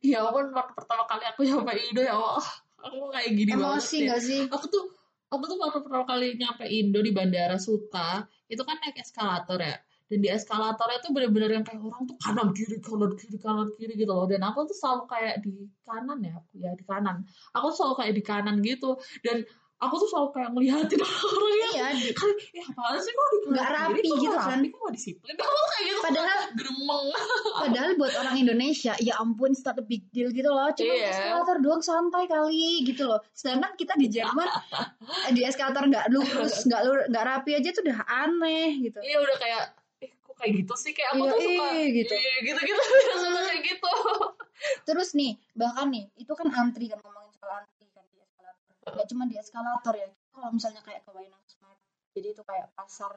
ya 0.00 0.24
ampun 0.24 0.48
waktu 0.50 0.72
pertama 0.74 1.04
kali 1.04 1.24
aku 1.28 1.40
nyampe 1.44 1.72
Indo 1.76 2.02
ya 2.02 2.16
Allah 2.16 2.44
aku 2.84 3.12
kayak 3.12 3.30
gini 3.36 3.52
banget 3.56 3.82
emosi 3.82 3.98
ya. 4.06 4.16
sih? 4.18 4.40
Aku 4.48 4.66
tuh 4.66 4.84
aku 5.30 5.44
tuh 5.46 5.56
waktu 5.62 5.78
pertama 5.84 6.04
kali 6.08 6.26
nyampe 6.34 6.64
Indo 6.66 7.00
di 7.00 7.12
Bandara 7.14 7.56
Suta 7.56 8.26
itu 8.50 8.62
kan 8.66 8.76
naik 8.82 8.98
eskalator 8.98 9.60
ya. 9.62 9.76
Dan 10.10 10.26
di 10.26 10.28
eskalatornya 10.28 10.98
tuh 11.06 11.14
bener-bener 11.14 11.50
yang 11.54 11.62
kayak 11.62 11.86
orang 11.86 12.02
tuh 12.02 12.18
kanan 12.18 12.50
kiri 12.50 12.82
kanan 12.82 13.14
kiri 13.14 13.38
kanan 13.38 13.70
kiri 13.78 13.94
gitu 13.94 14.10
loh. 14.10 14.26
Dan 14.26 14.42
aku 14.42 14.66
tuh 14.66 14.74
selalu 14.74 15.06
kayak 15.06 15.36
di 15.46 15.70
kanan 15.86 16.18
ya 16.18 16.34
aku 16.34 16.54
ya 16.58 16.70
di 16.74 16.82
kanan. 16.82 17.22
Aku 17.54 17.70
selalu 17.70 17.94
kayak 18.02 18.14
di 18.18 18.22
kanan 18.26 18.56
gitu. 18.58 18.98
Dan 19.22 19.46
aku 19.80 19.94
tuh 19.96 20.08
selalu 20.08 20.28
kayak 20.30 20.50
ngeliatin 20.50 21.00
orang 21.26 21.56
yang 21.56 21.72
iya 21.96 22.12
kan 22.12 22.30
ya 22.52 22.62
apaan 22.66 22.98
sih 22.98 23.10
kok 23.10 23.26
di 23.26 23.36
Nggak 23.50 23.68
rapi 23.70 24.00
kok 24.02 24.16
gitu 24.18 24.36
kan. 24.36 24.58
kok 24.62 24.78
nggak 24.78 24.94
disiplin? 24.94 25.34
Kayak 25.34 25.82
gitu 25.82 26.00
Padahal- 26.00 26.48
gremeng 26.60 27.06
padahal 27.56 27.90
buat 27.94 28.14
orang 28.14 28.36
Indonesia 28.36 28.92
ya 28.98 29.14
ampun 29.16 29.50
it's 29.50 29.62
not 29.62 29.74
a 29.74 29.82
big 29.82 30.04
deal 30.10 30.28
gitu 30.28 30.46
loh. 30.46 30.68
Cuma 30.70 30.92
Iya. 30.92 31.08
eskalator 31.10 31.56
doang 31.58 31.80
santai 31.80 32.24
kali 32.26 32.84
gitu 32.84 33.06
loh. 33.06 33.24
Sedangkan 33.32 33.72
kita 33.74 33.96
di 33.96 34.06
Jerman 34.06 34.48
eh, 35.26 35.32
di 35.32 35.42
eskalator 35.42 35.84
nggak 35.84 36.06
lurus 36.08 36.28
nggak 36.68 36.82
lur- 36.82 37.06
nggak 37.06 37.24
rapi 37.26 37.50
aja 37.54 37.68
tuh 37.70 37.82
udah 37.82 37.98
aneh 38.06 38.76
gitu. 38.80 38.98
Iya 38.98 39.18
udah 39.18 39.36
kayak 39.38 39.62
eh 39.98 40.12
kok 40.14 40.34
kayak 40.36 40.52
gitu 40.58 40.74
sih? 40.76 40.92
Kayak 40.92 41.08
aku 41.10 41.22
Iya, 41.22 41.30
tuh 41.30 41.40
suka 41.40 41.64
iya, 41.72 41.86
gitu. 41.94 42.14
iya, 42.14 42.34
gitu 42.44 42.60
gitu 42.60 42.82
suka 43.16 43.40
kayak 43.42 43.62
gitu. 43.66 43.92
Terus 44.82 45.08
nih, 45.14 45.40
bahkan 45.54 45.88
nih, 45.88 46.04
itu 46.14 46.28
kan 46.30 46.44
antri 46.50 46.84
kan 46.84 47.00
ngomongin 47.00 47.32
soal 47.32 47.64
antri 47.64 47.88
kan 47.88 48.04
di 48.06 48.20
eskalator. 48.90 48.98
Gak 48.98 49.08
cuma 49.14 49.24
di 49.30 49.36
eskalator 49.38 49.94
ya. 49.94 50.08
Kalau 50.34 50.48
misalnya 50.50 50.82
kayak 50.82 51.00
ke 51.06 51.10
Wainang 51.14 51.44
Smart, 51.46 51.78
jadi 52.14 52.26
itu 52.34 52.42
kayak 52.42 52.74
pasar 52.74 53.14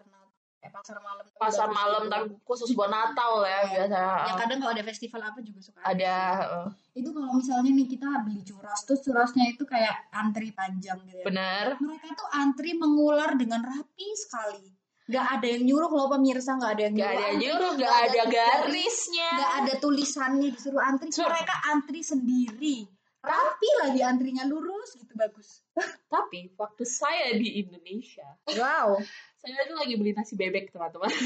kayak 0.64 0.80
pasar 0.80 0.98
malam. 1.04 1.26
pasar 1.36 1.68
malam 1.76 2.04
tapi 2.08 2.40
khusus 2.48 2.72
buat 2.72 2.88
Natal 2.88 3.44
ya 3.44 3.68
biasa 3.68 4.00
Ya 4.00 4.34
kadang 4.40 4.64
kalau 4.64 4.72
ada 4.72 4.84
festival 4.88 5.20
apa 5.20 5.44
juga 5.44 5.60
suka 5.60 5.84
ada 5.84 6.16
eh, 6.40 6.68
Itu 7.04 7.12
kalau 7.12 7.36
misalnya 7.36 7.68
nih 7.76 7.88
kita 7.92 8.08
beli 8.24 8.40
curas, 8.48 8.80
terus 8.88 9.04
curasnya 9.04 9.52
itu 9.52 9.68
kayak 9.68 10.08
antri 10.16 10.56
panjang 10.56 11.04
gitu 11.04 11.20
ya. 11.20 11.26
bener 11.28 11.66
Mereka 11.84 12.16
tuh 12.16 12.30
antri 12.32 12.80
mengular 12.80 13.36
dengan 13.36 13.60
rapi 13.60 14.08
sekali. 14.16 14.72
Gak 15.04 15.36
ada 15.36 15.48
yang 15.52 15.68
nyuruh 15.68 15.92
loh 15.92 16.08
pemirsa, 16.08 16.56
gak 16.56 16.80
ada 16.80 16.82
yang 16.88 16.96
nggak 16.96 17.12
ada 17.12 17.26
antri, 17.28 17.40
nyuruh 17.44 17.72
nggak 17.76 17.92
nggak 17.92 18.08
ada 18.08 18.24
garis, 18.24 18.64
garisnya 18.64 19.30
nggak 19.36 19.54
ada 19.60 19.74
tulisannya 19.84 20.48
disuruh 20.56 20.80
antri 20.80 21.10
Sur. 21.12 21.28
mereka 21.28 21.56
antri 21.76 22.00
sendiri 22.00 22.88
rapi 23.24 23.70
lagi 23.80 24.00
antrinya 24.04 24.44
lurus 24.44 25.00
gitu 25.00 25.16
bagus. 25.16 25.64
Tapi 26.14 26.52
waktu 26.60 26.84
saya 26.84 27.34
di 27.40 27.64
Indonesia 27.64 28.28
wow. 28.60 29.00
saya 29.40 29.64
itu 29.64 29.74
lagi 29.74 29.94
beli 29.96 30.12
nasi 30.12 30.36
bebek 30.36 30.70
teman-teman. 30.76 31.10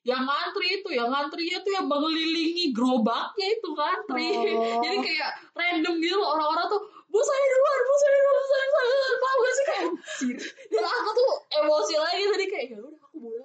Yang 0.00 0.22
ngantri 0.24 0.66
itu 0.80 0.88
yang 0.96 1.12
ngantrinya 1.12 1.60
tuh 1.60 1.76
yang 1.76 1.84
mengelilingi 1.84 2.72
gerobaknya 2.72 3.52
itu 3.52 3.68
ngantri. 3.68 4.32
Oh. 4.56 4.80
jadi 4.80 4.96
kayak 4.96 5.30
random 5.52 6.00
gitu 6.00 6.16
orang-orang 6.24 6.72
tuh 6.72 6.80
bu 7.04 7.20
saya 7.20 7.44
duluan 7.52 7.80
bu 7.84 7.94
saya 8.00 8.10
duluan 8.16 8.32
bu 8.32 8.44
saya 8.48 8.64
duluan 8.64 9.14
paham 9.20 9.38
gak 9.44 9.52
sih 9.52 9.64
kayak 9.68 9.86
dan 10.72 10.84
aku 10.88 11.10
tuh 11.12 11.30
emosi 11.52 11.94
lagi 12.00 12.22
tadi 12.32 12.46
kayak 12.48 12.66
ya 12.72 12.78
udah 12.80 12.99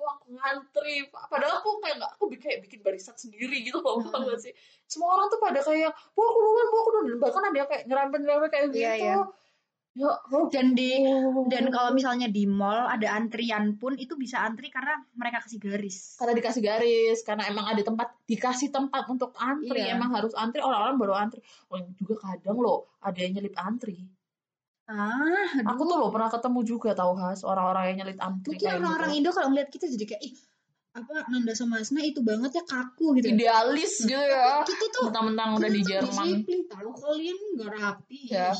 aku 0.07 0.25
ngantri 0.31 0.95
padahal 1.11 1.59
aku 1.59 1.69
kayak 1.79 1.95
nggak 1.97 2.11
aku 2.13 2.23
kayak 2.35 2.59
bikin 2.61 2.79
barisan 2.79 3.13
sendiri 3.13 3.57
gitu 3.61 3.77
loh 3.77 3.99
Hmm. 3.99 4.25
gak 4.25 4.39
sih 4.39 4.53
semua 4.85 5.13
orang 5.13 5.27
tuh 5.27 5.39
pada 5.39 5.59
kayak 5.59 5.91
bu 6.11 6.21
aku 6.21 6.39
duluan 6.39 6.65
bu 6.67 6.77
aku 6.77 6.89
duluan 6.93 7.17
bahkan 7.17 7.41
ada 7.43 7.57
yang 7.57 7.67
kayak 7.67 7.83
nyerempet 7.85 8.19
nyerempet 8.19 8.49
kayak 8.49 8.63
gitu 8.67 8.77
Iya, 8.77 8.93
iya. 8.95 9.15
ya 9.95 10.11
oh. 10.11 10.51
dan 10.51 10.75
di 10.75 11.07
Oh. 11.07 11.47
dan 11.47 11.71
kalau 11.71 11.95
misalnya 11.95 12.27
di 12.27 12.43
mall 12.43 12.83
ada 12.85 13.15
antrian 13.15 13.79
pun 13.79 13.95
itu 13.95 14.13
bisa 14.13 14.43
antri 14.43 14.67
karena 14.67 14.91
mereka 15.15 15.39
kasih 15.39 15.55
garis 15.57 16.19
karena 16.19 16.35
dikasih 16.35 16.59
garis 16.59 17.19
karena 17.23 17.47
emang 17.47 17.63
ada 17.65 17.79
tempat 17.79 18.11
dikasih 18.23 18.69
tempat 18.69 19.07
untuk 19.07 19.31
antri 19.39 19.79
Iya. 19.79 19.95
emang 19.95 20.11
harus 20.11 20.35
antri 20.35 20.59
orang-orang 20.59 20.99
baru 20.99 21.13
antri 21.15 21.39
oh 21.71 21.79
juga 21.95 22.19
kadang 22.21 22.59
loh 22.59 22.91
ada 22.99 23.15
yang 23.15 23.39
nyelip 23.39 23.55
antri 23.55 24.03
ah 24.85 25.49
aku 25.65 25.81
tuh 25.83 25.97
loh 25.97 26.13
pernah 26.13 26.29
ketemu 26.29 26.59
juga 26.61 26.93
tahu 26.93 27.17
has 27.17 27.41
orang-orang 27.41 27.83
yang 27.89 28.05
nyelip 28.05 28.19
antri 28.21 28.53
mungkin 28.53 28.69
orang-orang 28.79 29.09
gitu. 29.09 29.19
Indo 29.19 29.29
kalau 29.33 29.47
ngeliat 29.49 29.69
kita 29.69 29.85
jadi 29.89 30.05
kayak 30.05 30.23
ih 30.23 30.35
apa 30.95 31.27
Nanda 31.27 31.51
sama 31.51 31.83
Asna 31.83 31.99
itu 31.99 32.23
banget 32.23 32.55
ya 32.55 32.63
kaku 32.63 33.19
gitu 33.19 33.27
idealis 33.27 33.99
gitu 33.99 34.15
ya. 34.15 34.63
Kita 34.63 34.85
tuh 34.87 35.01
mentang-mentang 35.09 35.59
udah 35.59 35.67
di 35.67 35.81
Jerman. 35.83 36.27
tahu 36.71 36.89
kalian 36.95 37.37
nggak 37.57 37.69
rapi. 37.73 38.19
Ya. 38.31 38.55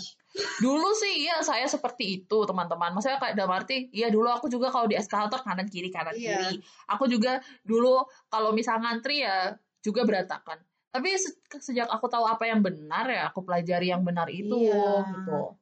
dulu 0.60 0.92
sih 0.92 1.24
iya 1.24 1.40
saya 1.40 1.64
seperti 1.64 2.20
itu 2.20 2.38
teman-teman. 2.44 2.92
Maksudnya 2.92 3.24
kayak 3.24 3.40
dalam 3.40 3.56
arti 3.56 3.88
iya 3.96 4.12
dulu 4.12 4.28
aku 4.28 4.52
juga 4.52 4.68
kalau 4.68 4.84
di 4.84 5.00
eskalator 5.00 5.40
kanan 5.40 5.70
kiri 5.70 5.88
kanan 5.88 6.12
Iya. 6.12 6.52
kiri. 6.52 6.60
Aku 6.92 7.08
juga 7.08 7.40
dulu 7.64 8.04
kalau 8.28 8.52
misal 8.52 8.84
ngantri 8.84 9.24
ya 9.24 9.56
juga 9.80 10.04
berantakan. 10.04 10.60
Tapi 10.92 11.16
se- 11.16 11.40
sejak 11.62 11.88
aku 11.88 12.12
tahu 12.12 12.28
apa 12.28 12.50
yang 12.50 12.60
benar 12.60 13.08
ya 13.08 13.32
aku 13.32 13.48
pelajari 13.48 13.96
yang 13.96 14.04
benar 14.04 14.28
itu 14.28 14.60
Iya. 14.60 15.08
gitu 15.08 15.56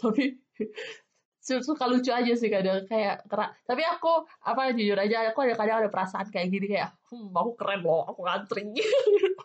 tapi 0.00 0.24
suka 1.44 1.84
lucu 1.84 2.08
aja 2.08 2.32
sih 2.32 2.48
kadang 2.48 2.88
kayak 2.88 3.28
kerak 3.28 3.52
tapi 3.68 3.84
aku 3.84 4.24
apa 4.48 4.72
jujur 4.72 4.96
aja 4.96 5.28
aku 5.28 5.44
ada 5.44 5.52
kadang 5.52 5.76
ada 5.84 5.90
perasaan 5.92 6.32
kayak 6.32 6.48
gini 6.48 6.72
kayak 6.72 6.96
hmm 7.12 7.36
aku 7.36 7.50
keren 7.54 7.84
loh 7.84 8.02
aku 8.08 8.20
ngantri. 8.24 8.64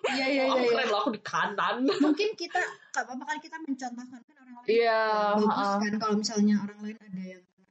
Iya 0.09 0.25
iya 0.25 0.43
aku 0.49 0.63
iya 0.63 0.69
keren 0.73 0.87
loh 0.89 0.99
aku 1.05 1.11
di 1.13 1.21
kanan. 1.21 1.75
Mungkin 1.85 2.33
kita 2.33 2.57
gak 2.89 3.03
apa-apa 3.05 3.23
kan 3.29 3.37
kita 3.37 3.55
mencontohkan 3.61 4.19
kan 4.25 4.35
orang 4.41 4.55
lain. 4.57 4.65
Iya 4.65 5.01
bagus 5.37 5.53
ha-ha. 5.69 5.81
kan 5.83 5.93
kalau 6.01 6.15
misalnya 6.17 6.55
orang 6.65 6.79
lain 6.81 6.97
ada 6.97 7.21
yang 7.21 7.43
gitu. 7.45 7.69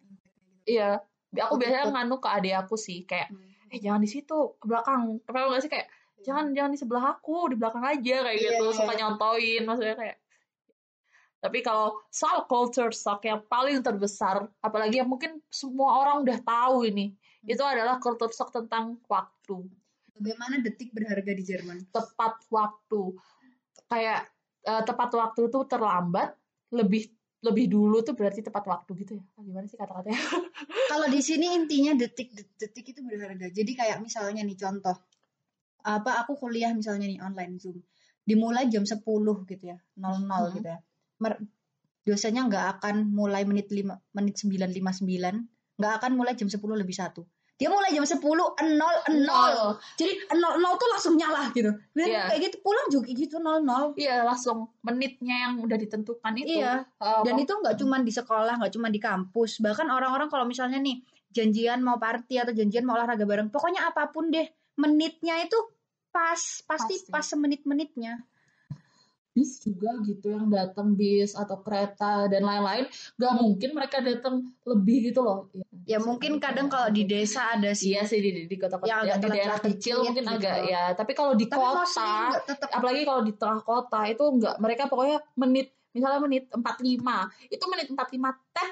Iya. 0.69 0.91
Aku 1.29 1.41
Aku 1.43 1.55
biasanya 1.59 1.85
nganu 1.91 2.17
ke 2.23 2.29
adik 2.31 2.55
aku 2.55 2.75
sih 2.79 3.03
kayak 3.03 3.33
Hmm. 3.33 3.73
eh 3.75 3.81
jangan 3.83 4.01
di 4.01 4.09
situ 4.13 4.39
ke 4.61 4.65
belakang. 4.71 5.19
Kenapa 5.25 5.47
nggak 5.51 5.63
sih? 5.67 5.71
Kayak 5.73 5.87
jangan 6.23 6.45
jangan 6.55 6.71
di 6.71 6.79
sebelah 6.79 7.05
aku 7.17 7.39
di 7.51 7.57
belakang 7.59 7.83
aja. 7.83 8.17
Kayak 8.29 8.37
Iya, 8.39 8.45
gitu 8.55 8.65
iya, 8.71 8.77
suka 8.77 8.93
iya. 8.95 8.99
nyontoin 9.03 9.63
maksudnya 9.67 9.97
kayak 9.99 10.17
tapi 11.39 11.63
kalau 11.63 12.03
soal 12.11 12.45
culture 12.45 12.91
shock 12.91 13.23
yang 13.23 13.41
paling 13.47 13.79
terbesar 13.79 14.51
apalagi 14.59 14.99
yang 14.99 15.07
mungkin 15.07 15.39
semua 15.49 16.03
orang 16.03 16.27
udah 16.27 16.39
tahu 16.43 16.87
ini 16.87 17.15
Hmm. 17.39 17.55
itu 17.55 17.63
adalah 17.63 18.03
culture 18.03 18.35
shock 18.35 18.51
tentang 18.51 18.99
waktu. 19.07 19.63
Bagaimana 20.19 20.59
detik 20.59 20.91
berharga 20.91 21.31
di 21.31 21.47
Jerman? 21.47 21.87
Tepat 21.95 22.43
waktu. 22.51 23.15
Kayak 23.87 24.27
eh, 24.67 24.83
tepat 24.83 25.15
waktu 25.15 25.47
itu 25.47 25.59
terlambat 25.71 26.35
lebih 26.75 27.07
lebih 27.39 27.71
dulu 27.71 28.03
tuh 28.03 28.19
berarti 28.19 28.43
tepat 28.43 28.67
waktu 28.67 28.91
gitu 29.07 29.13
ya. 29.15 29.25
Ah, 29.39 29.43
gimana 29.47 29.71
sih 29.71 29.79
kata-katanya? 29.79 30.19
Kalau 30.91 31.07
di 31.07 31.23
sini 31.23 31.47
intinya 31.55 31.95
detik 31.95 32.35
detik 32.59 32.91
itu 32.91 33.07
berharga. 33.07 33.47
Jadi 33.55 33.71
kayak 33.79 34.03
misalnya 34.03 34.43
nih 34.43 34.59
contoh 34.59 34.99
apa 35.87 36.27
aku 36.27 36.35
kuliah 36.35 36.75
misalnya 36.75 37.07
nih 37.07 37.23
online 37.23 37.55
zoom 37.63 37.79
dimulai 38.27 38.67
jam 38.67 38.83
10 38.83 38.99
gitu 39.47 39.65
ya 39.65 39.79
00 39.95 40.27
Hmm. 40.27 40.53
gitu 40.59 40.69
ya 40.69 40.79
Mer- 41.19 41.43
dosennya 42.03 42.49
nggak 42.49 42.67
akan 42.81 43.13
mulai 43.13 43.45
menit 43.45 43.69
5 43.69 43.85
menit 44.17 44.35
959 44.41 45.45
nggak 45.77 45.93
akan 46.01 46.11
mulai 46.17 46.33
jam 46.35 46.49
10 46.49 46.57
lebih 46.75 46.97
satu. 46.97 47.23
Dia 47.59 47.69
mulai 47.69 47.91
jam 47.91 48.07
10 48.07 48.23
nol 48.23 48.55
nol. 49.11 49.53
Jadi 49.99 50.13
nol 50.33 50.63
nol 50.63 50.75
tuh 50.79 50.89
langsung 50.89 51.19
nyala 51.19 51.51
gitu. 51.51 51.75
Dan 51.93 52.07
Iya. 52.07 52.31
kayak 52.31 52.41
gitu 52.49 52.57
pulang 52.63 52.87
juga 52.89 53.11
gitu 53.11 53.37
nol 53.39 53.61
nol. 53.61 53.85
Iya 53.99 54.23
langsung 54.23 54.73
menitnya 54.81 55.51
yang 55.51 55.61
udah 55.61 55.75
ditentukan 55.75 56.33
itu 56.39 56.63
iya. 56.63 56.87
Eh, 56.97 57.21
dan 57.27 57.35
itu 57.37 57.53
nggak 57.53 57.77
cuma 57.77 57.99
di 58.01 58.15
sekolah 58.15 58.63
nggak 58.63 58.73
cuma 58.73 58.89
di 58.89 59.03
kampus. 59.03 59.59
Bahkan 59.59 59.91
orang-orang 59.91 60.31
kalau 60.31 60.47
misalnya 60.47 60.79
nih 60.79 61.03
janjian 61.29 61.85
mau 61.85 62.01
party 62.01 62.41
atau 62.41 62.57
janjian 62.57 62.89
mau 62.89 62.97
olahraga 62.97 63.29
bareng 63.29 63.53
pokoknya 63.53 63.85
apa 63.85 64.09
pun 64.09 64.33
deh 64.33 64.49
menitnya 64.81 65.45
itu 65.45 65.59
pas 66.09 66.41
pasti 66.65 66.95
Pasti. 67.05 67.13
pas 67.13 67.21
semenit-menitnya 67.21 68.17
bis 69.39 69.63
juga 69.63 69.95
gitu 70.03 70.35
yang 70.35 70.51
datang 70.51 70.99
bis 70.99 71.39
atau 71.39 71.63
kereta 71.63 72.27
dan 72.27 72.43
lain-lain 72.43 72.91
nggak 73.15 73.35
mungkin 73.39 73.71
mereka 73.71 74.03
datang 74.03 74.51
lebih 74.67 75.15
gitu 75.15 75.23
loh. 75.23 75.47
Ya 75.87 76.03
mungkin 76.03 76.43
kadang 76.43 76.67
kalau 76.67 76.91
di 76.91 77.07
desa 77.07 77.55
ada 77.55 77.71
sih. 77.71 77.95
Iya 77.95 78.03
sih 78.03 78.19
di, 78.19 78.51
di 78.51 78.57
kota-kota 78.59 78.91
Yang 78.91 78.99
agak 78.99 79.09
yang 79.09 79.21
di 79.23 79.29
daerah 79.31 79.59
kecil 79.63 79.97
mungkin 80.03 80.25
gitu. 80.27 80.35
agak 80.35 80.59
ya. 80.67 80.83
Tapi 80.99 81.13
kalau 81.15 81.33
di 81.39 81.47
tapi 81.47 81.63
kota 81.63 82.11
nggak 82.35 82.45
tetap 82.51 82.69
apalagi 82.75 83.03
kalau 83.07 83.23
di 83.23 83.33
tengah 83.39 83.63
kota 83.63 84.01
itu 84.11 84.25
enggak 84.27 84.55
mereka 84.59 84.83
pokoknya 84.91 85.19
menit 85.39 85.71
misalnya 85.95 86.21
menit 86.21 86.45
45 86.51 87.55
itu 87.55 87.65
menit 87.71 87.87
45 87.95 88.55
tap 88.55 88.71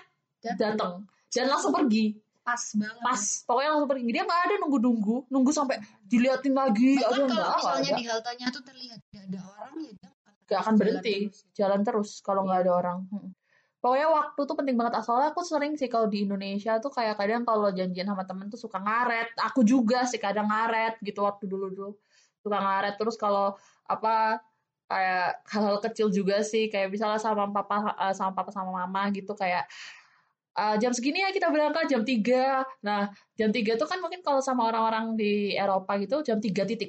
datang 0.58 0.92
dan 1.30 1.46
langsung 1.46 1.70
pergi. 1.70 2.18
Pas 2.46 2.62
banget. 2.78 3.02
Pas 3.02 3.22
pokoknya 3.42 3.70
langsung 3.74 3.90
pergi. 3.90 4.08
Dia 4.14 4.22
nggak 4.22 4.42
ada 4.46 4.54
nunggu 4.62 4.78
nunggu 4.78 5.16
nunggu 5.30 5.50
sampai 5.50 5.76
diliatin 6.06 6.54
lagi 6.54 6.94
bahkan 7.02 7.10
kalau 7.10 7.26
enggak 7.26 7.48
misalnya 7.58 7.90
ada. 7.90 7.98
di 7.98 8.04
haltenya 8.06 8.46
tuh 8.54 8.62
terlihat 8.62 8.98
tidak 9.10 9.24
ada 9.26 9.40
orang 9.50 9.74
ya 9.82 10.05
nggak 10.46 10.60
akan 10.62 10.74
jalan 10.74 10.80
berhenti. 10.80 11.14
terus. 11.28 11.38
jalan 11.58 11.80
terus 11.82 12.10
kalau 12.22 12.46
nggak 12.46 12.60
ada 12.66 12.72
orang. 12.72 12.98
Hmm. 13.10 13.30
pokoknya 13.76 14.08
waktu 14.10 14.40
tuh 14.50 14.56
penting 14.58 14.74
banget. 14.74 14.94
Asalnya 14.98 15.30
aku 15.30 15.46
sering 15.46 15.78
sih 15.78 15.86
kalau 15.86 16.10
di 16.10 16.26
Indonesia 16.26 16.82
tuh 16.82 16.90
kayak 16.90 17.14
kadang 17.22 17.46
kalau 17.46 17.70
janjian 17.70 18.08
sama 18.10 18.26
temen 18.26 18.50
tuh 18.50 18.58
suka 18.58 18.82
ngaret. 18.82 19.30
Aku 19.38 19.62
juga 19.62 20.02
sih 20.10 20.18
kadang 20.18 20.50
ngaret 20.50 20.98
gitu 21.06 21.22
waktu 21.22 21.46
dulu 21.46 21.70
dulu. 21.70 21.90
Suka 22.42 22.58
ngaret. 22.58 22.98
Terus 22.98 23.14
kalau 23.14 23.54
apa 23.86 24.42
kayak 24.90 25.46
hal-hal 25.54 25.78
kecil 25.86 26.10
juga 26.10 26.42
sih. 26.42 26.66
Kayak 26.66 26.98
misalnya 26.98 27.22
sama 27.22 27.46
papa 27.54 27.94
eh, 28.10 28.14
sama 28.18 28.34
papa 28.34 28.50
sama 28.50 28.74
mama 28.74 29.06
gitu 29.14 29.38
kayak 29.38 29.70
eh, 30.56 30.76
jam 30.80 30.92
segini 30.96 31.20
ya 31.20 31.30
kita 31.30 31.52
berangkat 31.52 31.84
jam 31.92 32.02
3 32.02 32.64
nah 32.80 33.12
jam 33.36 33.52
3 33.52 33.76
tuh 33.76 33.84
kan 33.84 34.00
mungkin 34.00 34.24
kalau 34.24 34.40
sama 34.40 34.72
orang-orang 34.72 35.12
di 35.20 35.52
Eropa 35.52 36.00
gitu 36.00 36.24
jam 36.24 36.40
3.00 36.40 36.88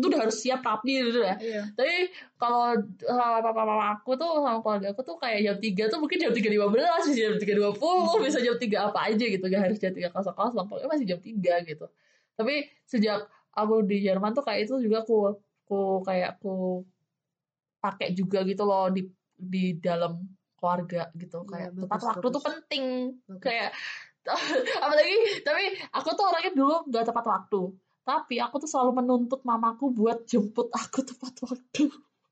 tuh 0.00 0.08
udah 0.12 0.20
harus 0.20 0.36
siap 0.36 0.60
rapi 0.60 1.00
gitu 1.08 1.24
ya. 1.24 1.40
Iya. 1.40 1.62
Tapi 1.72 1.96
kalau 2.36 2.76
sama 3.00 3.40
papa 3.40 3.62
mama 3.64 3.84
aku 3.96 4.12
tuh 4.20 4.44
sama 4.44 4.60
keluarga 4.60 4.92
aku 4.92 5.00
tuh 5.00 5.16
kayak 5.16 5.40
jam 5.40 5.56
3 5.56 5.92
tuh 5.92 5.98
mungkin 5.98 6.18
jam 6.20 6.32
3.15 6.36 7.08
bisa 7.08 7.16
jam 7.16 7.36
3.20 7.40 8.26
bisa 8.28 8.38
jam 8.44 8.56
3 8.60 8.88
apa 8.92 9.00
aja 9.08 9.24
gitu. 9.24 9.44
Gak 9.48 9.62
harus 9.64 9.78
jam 9.80 9.92
3 9.96 10.12
kosong 10.12 10.36
kosong 10.36 10.66
pokoknya 10.68 10.88
masih 10.92 11.06
jam 11.08 11.20
3 11.24 11.64
gitu. 11.64 11.86
Tapi 12.36 12.54
sejak 12.84 13.24
aku 13.56 13.82
di 13.82 14.04
Jerman 14.04 14.36
tuh 14.36 14.44
kayak 14.44 14.68
itu 14.68 14.76
juga 14.84 15.02
aku 15.02 15.32
aku 15.64 16.02
kayak 16.04 16.38
aku 16.38 16.84
pakai 17.80 18.12
juga 18.12 18.44
gitu 18.44 18.62
loh 18.68 18.92
di 18.92 19.08
di 19.40 19.78
dalam 19.80 20.20
keluarga 20.60 21.08
gitu. 21.16 21.38
Iya, 21.42 21.48
kayak 21.48 21.70
bagus, 21.72 21.82
tepat 21.88 22.00
waktu 22.04 22.26
tuh 22.28 22.30
bagus. 22.30 22.48
penting. 22.52 22.84
Bagus. 23.26 23.42
kayak 23.42 23.70
apalagi 24.84 25.16
tapi 25.40 25.64
aku 25.96 26.08
tuh 26.12 26.24
orangnya 26.28 26.52
dulu 26.52 26.76
nggak 26.92 27.04
tepat 27.08 27.24
waktu. 27.26 27.60
Tapi 28.00 28.36
aku 28.40 28.56
tuh 28.60 28.68
selalu 28.68 28.92
menuntut 29.00 29.40
mamaku 29.48 29.88
buat 29.92 30.28
jemput 30.28 30.68
aku 30.70 31.00
tepat 31.10 31.34
waktu. 31.48 31.88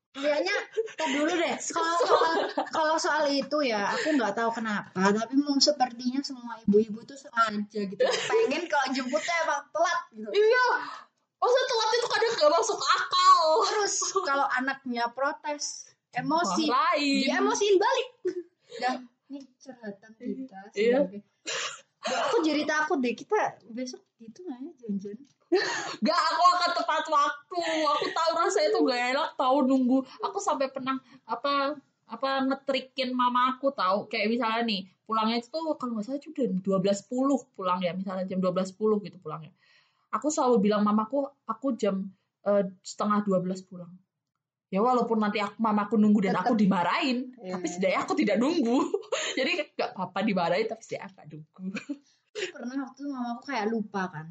Kayaknya 0.09 0.57
dulu 0.97 1.31
deh. 1.37 1.53
Kalau 1.75 1.93
soal 2.01 2.33
kalau 2.73 2.95
soal 2.97 3.23
itu 3.29 3.57
ya 3.61 3.93
aku 3.93 4.17
nggak 4.17 4.33
tahu 4.33 4.49
kenapa 4.57 5.13
tapi 5.13 5.37
memang 5.37 5.61
sepertinya 5.61 6.21
semua 6.25 6.57
ibu-ibu 6.65 7.05
tuh 7.05 7.17
sengaja 7.17 7.81
gitu. 7.85 8.01
Pengen 8.01 8.65
kalau 8.69 8.87
jemputnya 8.93 9.35
emang 9.45 9.63
telat 9.69 9.99
gitu. 10.13 10.29
Iya. 10.33 10.65
Masa 11.39 11.61
telat 11.71 11.89
itu 11.95 12.07
kadang 12.11 12.31
gak 12.35 12.51
masuk 12.51 12.79
akal. 12.83 13.39
Terus 13.69 13.95
kalau 14.27 14.47
anaknya 14.59 15.07
protes 15.13 15.88
emosi 16.15 16.63
lain 16.65 17.21
dia 17.25 17.37
emosiin 17.41 17.75
balik 17.77 18.07
dan 18.81 18.95
ini 19.29 19.45
curhatan 19.61 20.11
kita 20.17 20.57
Iya. 20.73 21.05
sebagai 21.05 21.21
aku 21.99 22.35
jadi 22.41 22.63
takut 22.65 22.97
deh 23.03 23.13
kita 23.13 23.59
besok 23.69 24.01
gitu 24.17 24.41
nggak 24.47 24.59
ya 24.63 24.71
janjian 24.85 25.19
Gak, 26.05 26.19
aku 26.29 26.43
akan 26.45 26.71
tepat 26.77 27.05
waktu. 27.09 27.57
Aku 27.89 28.05
tahu 28.13 28.29
rasanya 28.37 28.69
itu 28.69 28.79
gak 28.85 29.01
enak 29.17 29.29
tahu 29.33 29.65
nunggu. 29.65 30.05
Aku 30.21 30.37
sampai 30.37 30.69
pernah 30.69 31.01
apa 31.25 31.73
apa 32.05 32.29
ngetrikin 32.45 33.13
mama 33.17 33.57
aku 33.57 33.73
tahu 33.73 34.05
kayak 34.09 34.29
misalnya 34.29 34.61
nih 34.65 34.81
pulangnya 35.09 35.41
itu 35.41 35.49
tuh 35.49 35.73
kalau 35.77 35.97
nggak 35.97 36.05
salah 36.05 36.21
itu 36.21 36.29
udah 36.33 36.81
12.10 36.85 37.57
pulang 37.57 37.81
ya 37.81 37.97
misalnya 37.97 38.29
jam 38.29 38.37
12.10 38.37 38.77
gitu 39.09 39.17
pulangnya. 39.17 39.49
Aku 40.13 40.29
selalu 40.29 40.69
bilang 40.69 40.85
mamaku 40.85 41.25
aku 41.49 41.73
jam 41.73 42.13
eh, 42.45 42.69
setengah 42.85 43.25
12 43.25 43.65
pulang. 43.65 43.89
Ya 44.69 44.79
walaupun 44.79 45.17
nanti 45.17 45.37
aku 45.37 45.57
mamaku 45.57 45.95
nunggu 45.95 46.23
dan 46.23 46.37
aku 46.37 46.53
dimarahin, 46.53 47.33
Iya. 47.35 47.57
tapi 47.57 47.65
setidaknya 47.65 47.99
aku 47.99 48.13
tidak 48.13 48.37
nunggu. 48.37 48.77
Jadi 49.37 49.51
gak 49.73 49.89
apa-apa 49.93 50.19
dimarahin 50.21 50.65
tapi 50.65 50.81
setidaknya 50.81 51.05
aku 51.05 51.15
nggak 51.15 51.29
nunggu. 51.29 51.53
Aku 52.29 52.53
pernah 52.53 52.75
waktu 52.83 52.99
itu 52.99 53.09
mamaku 53.09 53.41
kayak 53.43 53.65
lupa 53.67 54.03
kan 54.07 54.27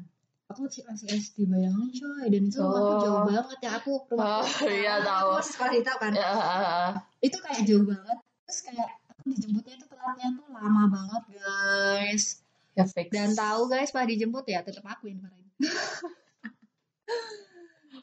aku 0.49 0.65
masih 0.65 0.81
masih 0.81 1.07
SD 1.13 1.45
bayangin 1.45 1.93
coy 1.93 2.25
dan 2.25 2.41
itu 2.41 2.57
rumahku 2.57 2.89
Oh. 2.89 2.97
jauh 2.97 3.21
banget 3.23 3.57
ya 3.61 3.71
aku 3.77 3.91
rumahku 4.01 4.65
Oh, 4.65 4.65
iya, 4.65 4.97
tahu. 4.99 5.29
masih 5.37 5.51
sekolah 5.53 5.75
itu 5.77 5.91
kan 5.93 6.11
Ya, 6.11 6.31
itu 7.21 7.37
kayak 7.37 7.61
jauh 7.63 7.85
banget 7.85 8.17
terus 8.41 8.59
kayak 8.65 8.89
aku 9.13 9.29
dijemputnya 9.29 9.73
itu 9.77 9.85
telatnya 9.85 10.27
tuh 10.33 10.45
lama 10.49 10.83
banget 10.89 11.23
guys 11.37 12.41
ya 12.73 12.85
fix. 12.87 13.13
dan 13.13 13.37
tahu 13.37 13.69
guys 13.69 13.93
pas 13.93 14.09
dijemput 14.09 14.41
ya 14.43 14.65
tetap 14.65 14.81
aku 14.87 15.05
yang 15.05 15.21
marahin 15.21 15.45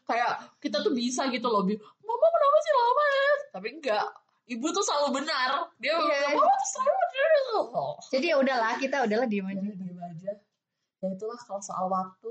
kayak 0.06 0.30
kita 0.58 0.80
tuh 0.80 0.90
bisa 0.90 1.26
gitu 1.28 1.46
loh 1.46 1.66
mama 2.00 2.26
kenapa 2.30 2.56
sih 2.58 2.72
lama 2.72 3.04
ya? 3.04 3.32
Tapi 3.52 3.68
enggak. 3.74 4.06
Ibu 4.46 4.66
tuh 4.70 4.78
selalu 4.80 5.08
benar. 5.18 5.50
Dia 5.76 5.98
bilang 5.98 6.38
mama 6.38 6.54
tuh 6.54 6.68
selalu 6.70 6.94
benar. 6.94 7.28
Oh. 7.72 7.94
jadi 8.08 8.26
ya 8.30 8.36
udahlah 8.38 8.72
kita 8.78 8.96
udahlah 9.02 9.26
diem 9.26 9.42
aja. 9.44 9.58
Jadi 9.58 9.74
diem 9.74 9.98
aja. 9.98 10.32
Ya 10.96 11.08
itulah 11.10 11.38
kalau 11.42 11.58
soal 11.60 11.86
waktu 11.88 12.30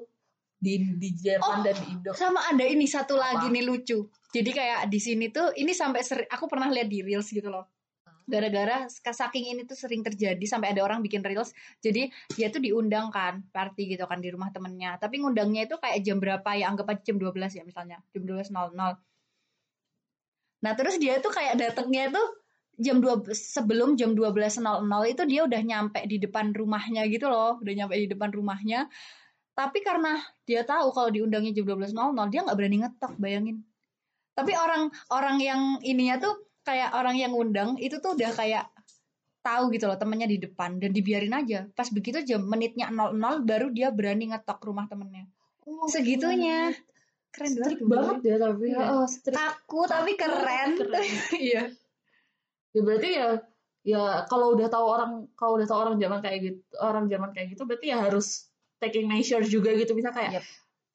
di 0.56 0.74
di 0.96 1.10
Jerman 1.14 1.60
Oh. 1.60 1.62
dan 1.62 1.76
di 1.76 1.88
Indo. 1.92 2.12
sama 2.16 2.40
ada 2.48 2.64
ini 2.64 2.88
satu 2.88 3.20
Apa? 3.20 3.36
lagi 3.38 3.52
nih 3.52 3.64
lucu. 3.64 4.08
Jadi 4.32 4.50
kayak 4.50 4.88
di 4.88 5.00
sini 5.00 5.28
tuh 5.30 5.52
ini 5.54 5.76
sampai 5.76 6.02
seri- 6.02 6.30
aku 6.32 6.48
pernah 6.48 6.72
lihat 6.72 6.88
di 6.88 7.04
reels 7.04 7.28
gitu 7.28 7.52
loh 7.52 7.68
gara-gara 8.26 8.90
saking 8.90 9.54
ini 9.54 9.62
tuh 9.70 9.78
sering 9.78 10.02
terjadi 10.02 10.42
sampai 10.50 10.74
ada 10.74 10.82
orang 10.82 11.06
bikin 11.06 11.22
reels. 11.22 11.54
Jadi 11.80 12.10
dia 12.34 12.50
tuh 12.50 12.62
diundang 12.62 13.14
kan 13.14 13.46
party 13.54 13.96
gitu 13.96 14.10
kan 14.10 14.18
di 14.20 14.34
rumah 14.34 14.50
temennya. 14.50 14.98
Tapi 14.98 15.22
ngundangnya 15.22 15.70
itu 15.70 15.78
kayak 15.78 16.02
jam 16.02 16.18
berapa 16.18 16.50
ya? 16.58 16.74
Anggap 16.74 16.90
aja 16.90 17.02
jam 17.06 17.18
12 17.22 17.62
ya 17.62 17.64
misalnya. 17.64 17.98
Jam 18.12 18.24
12.00 18.26 18.98
nah 20.64 20.74
terus 20.74 20.98
dia 20.98 21.22
tuh 21.22 21.30
kayak 21.30 21.62
datangnya 21.62 22.10
tuh 22.10 22.26
jam 22.82 22.98
2 22.98 23.30
sebelum 23.30 23.94
jam 23.94 24.18
12.00 24.18 24.66
itu 25.14 25.24
dia 25.30 25.42
udah 25.46 25.62
nyampe 25.62 26.02
di 26.10 26.18
depan 26.18 26.50
rumahnya 26.58 27.06
gitu 27.06 27.30
loh. 27.30 27.62
Udah 27.62 27.74
nyampe 27.78 27.94
di 27.94 28.10
depan 28.10 28.34
rumahnya. 28.34 28.90
Tapi 29.56 29.80
karena 29.86 30.20
dia 30.44 30.66
tahu 30.66 30.90
kalau 30.92 31.14
diundangnya 31.14 31.54
jam 31.54 31.70
12.00 31.70 31.94
dia 32.34 32.42
nggak 32.42 32.58
berani 32.58 32.78
ngetok 32.82 33.14
bayangin. 33.22 33.62
Tapi 34.36 34.52
orang 34.58 34.92
orang 35.14 35.38
yang 35.40 35.62
ininya 35.80 36.20
tuh 36.20 36.36
kayak 36.66 36.98
orang 36.98 37.16
yang 37.16 37.32
ngundang 37.32 37.78
itu 37.78 38.02
tuh 38.02 38.18
udah 38.18 38.34
kayak 38.34 38.66
tahu 39.46 39.70
gitu 39.70 39.86
loh 39.86 39.94
temennya 39.96 40.26
di 40.26 40.42
depan 40.42 40.82
dan 40.82 40.90
dibiarin 40.90 41.32
aja. 41.32 41.70
Pas 41.78 41.86
begitu 41.94 42.26
jam 42.26 42.42
menitnya 42.42 42.90
00 42.90 43.14
baru 43.46 43.70
dia 43.70 43.94
berani 43.94 44.34
ngetok 44.34 44.58
rumah 44.66 44.90
temennya. 44.90 45.30
Oh, 45.70 45.86
segitunya. 45.86 46.74
Keren 47.30 47.54
banget. 47.54 47.78
banget 47.86 48.18
ya 48.26 48.36
tapi 48.40 48.66
Iya. 48.74 48.84
oh, 48.96 49.06
strict. 49.06 49.36
takut 49.38 49.86
tapi 49.86 50.12
keren. 50.18 50.70
Keren. 50.82 51.06
iya. 51.38 51.64
Ya 52.74 52.82
berarti 52.82 53.10
ya 53.14 53.28
ya 53.86 54.02
kalau 54.26 54.58
udah 54.58 54.66
tahu 54.66 54.86
orang 54.90 55.12
kalau 55.38 55.62
udah 55.62 55.68
tahu 55.70 55.78
orang 55.78 55.96
zaman 56.02 56.20
kayak 56.26 56.40
gitu 56.42 56.60
orang 56.82 57.06
zaman 57.06 57.30
kayak 57.30 57.54
gitu 57.54 57.70
berarti 57.70 57.94
ya 57.94 58.02
harus 58.02 58.50
taking 58.82 59.06
measures 59.06 59.46
juga 59.54 59.78
gitu. 59.78 59.94
Bisa 59.94 60.10
kayak 60.10 60.42
Yep. 60.42 60.46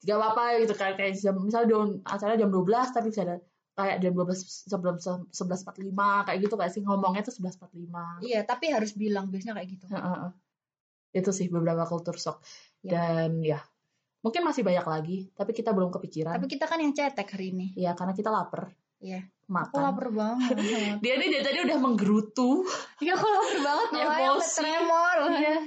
gak 0.01 0.17
apa-apa 0.17 0.43
gitu 0.65 0.73
kayak 0.73 0.95
kayak 0.97 1.13
jam 1.15 1.37
misalnya 1.39 1.67
jam 1.71 1.81
acara 2.03 2.33
jam 2.33 2.49
12 2.49 2.89
tapi 2.89 3.07
bisa 3.13 3.21
ada 3.21 3.37
kayak 3.71 3.97
jam 4.03 4.13
12 4.13 4.67
sebelum 4.67 4.95
11.45 4.99 6.27
kayak 6.27 6.39
gitu 6.43 6.55
kayak 6.59 6.71
sih? 6.71 6.81
Ngomongnya 6.83 7.23
tuh 7.23 7.35
11.45 7.39 8.27
iya 8.27 8.43
tapi 8.43 8.71
harus 8.71 8.91
bilang 8.93 9.31
biasanya 9.31 9.59
kayak 9.59 9.69
gitu. 9.79 9.85
Heeh. 9.91 10.31
itu 11.11 11.31
sih 11.35 11.51
beberapa 11.51 11.83
culture 11.83 12.15
shock. 12.15 12.39
Ya. 12.81 12.97
dan 12.97 13.45
ya 13.45 13.61
mungkin 14.25 14.41
masih 14.41 14.65
banyak 14.65 14.85
lagi 14.85 15.17
tapi 15.33 15.51
kita 15.51 15.73
belum 15.73 15.89
kepikiran. 15.93 16.37
Tapi 16.37 16.47
kita 16.49 16.65
kan 16.69 16.79
yang 16.79 16.93
cetek 16.93 17.27
hari 17.29 17.51
ini. 17.51 17.67
Ya 17.75 17.97
karena 17.97 18.13
kita 18.13 18.29
lapar. 18.29 18.71
Iya. 19.01 19.25
aku 19.25 19.51
makan 19.51 19.81
lapar 19.81 20.07
banget. 20.13 20.55
Dia 21.03 21.13
nih 21.17 21.27
dari 21.33 21.43
tadi 21.43 21.59
udah 21.65 21.77
menggerutu. 21.81 22.63
Iya 23.01 23.17
aku 23.17 23.27
lapar 23.27 23.59
banget. 23.65 23.87
Sampai 23.97 24.23
Emosi. 24.29 24.55
tremor. 24.61 25.17
Iya. 25.35 25.57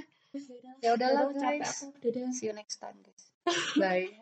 ya 0.82 0.90
udahlah 0.94 1.24
guys. 1.34 1.82
aku. 1.82 1.86
Dadah. 2.02 2.30
see 2.30 2.46
you 2.48 2.54
next 2.54 2.78
time 2.78 2.96
guys. 3.02 3.22
Bye 3.76 4.14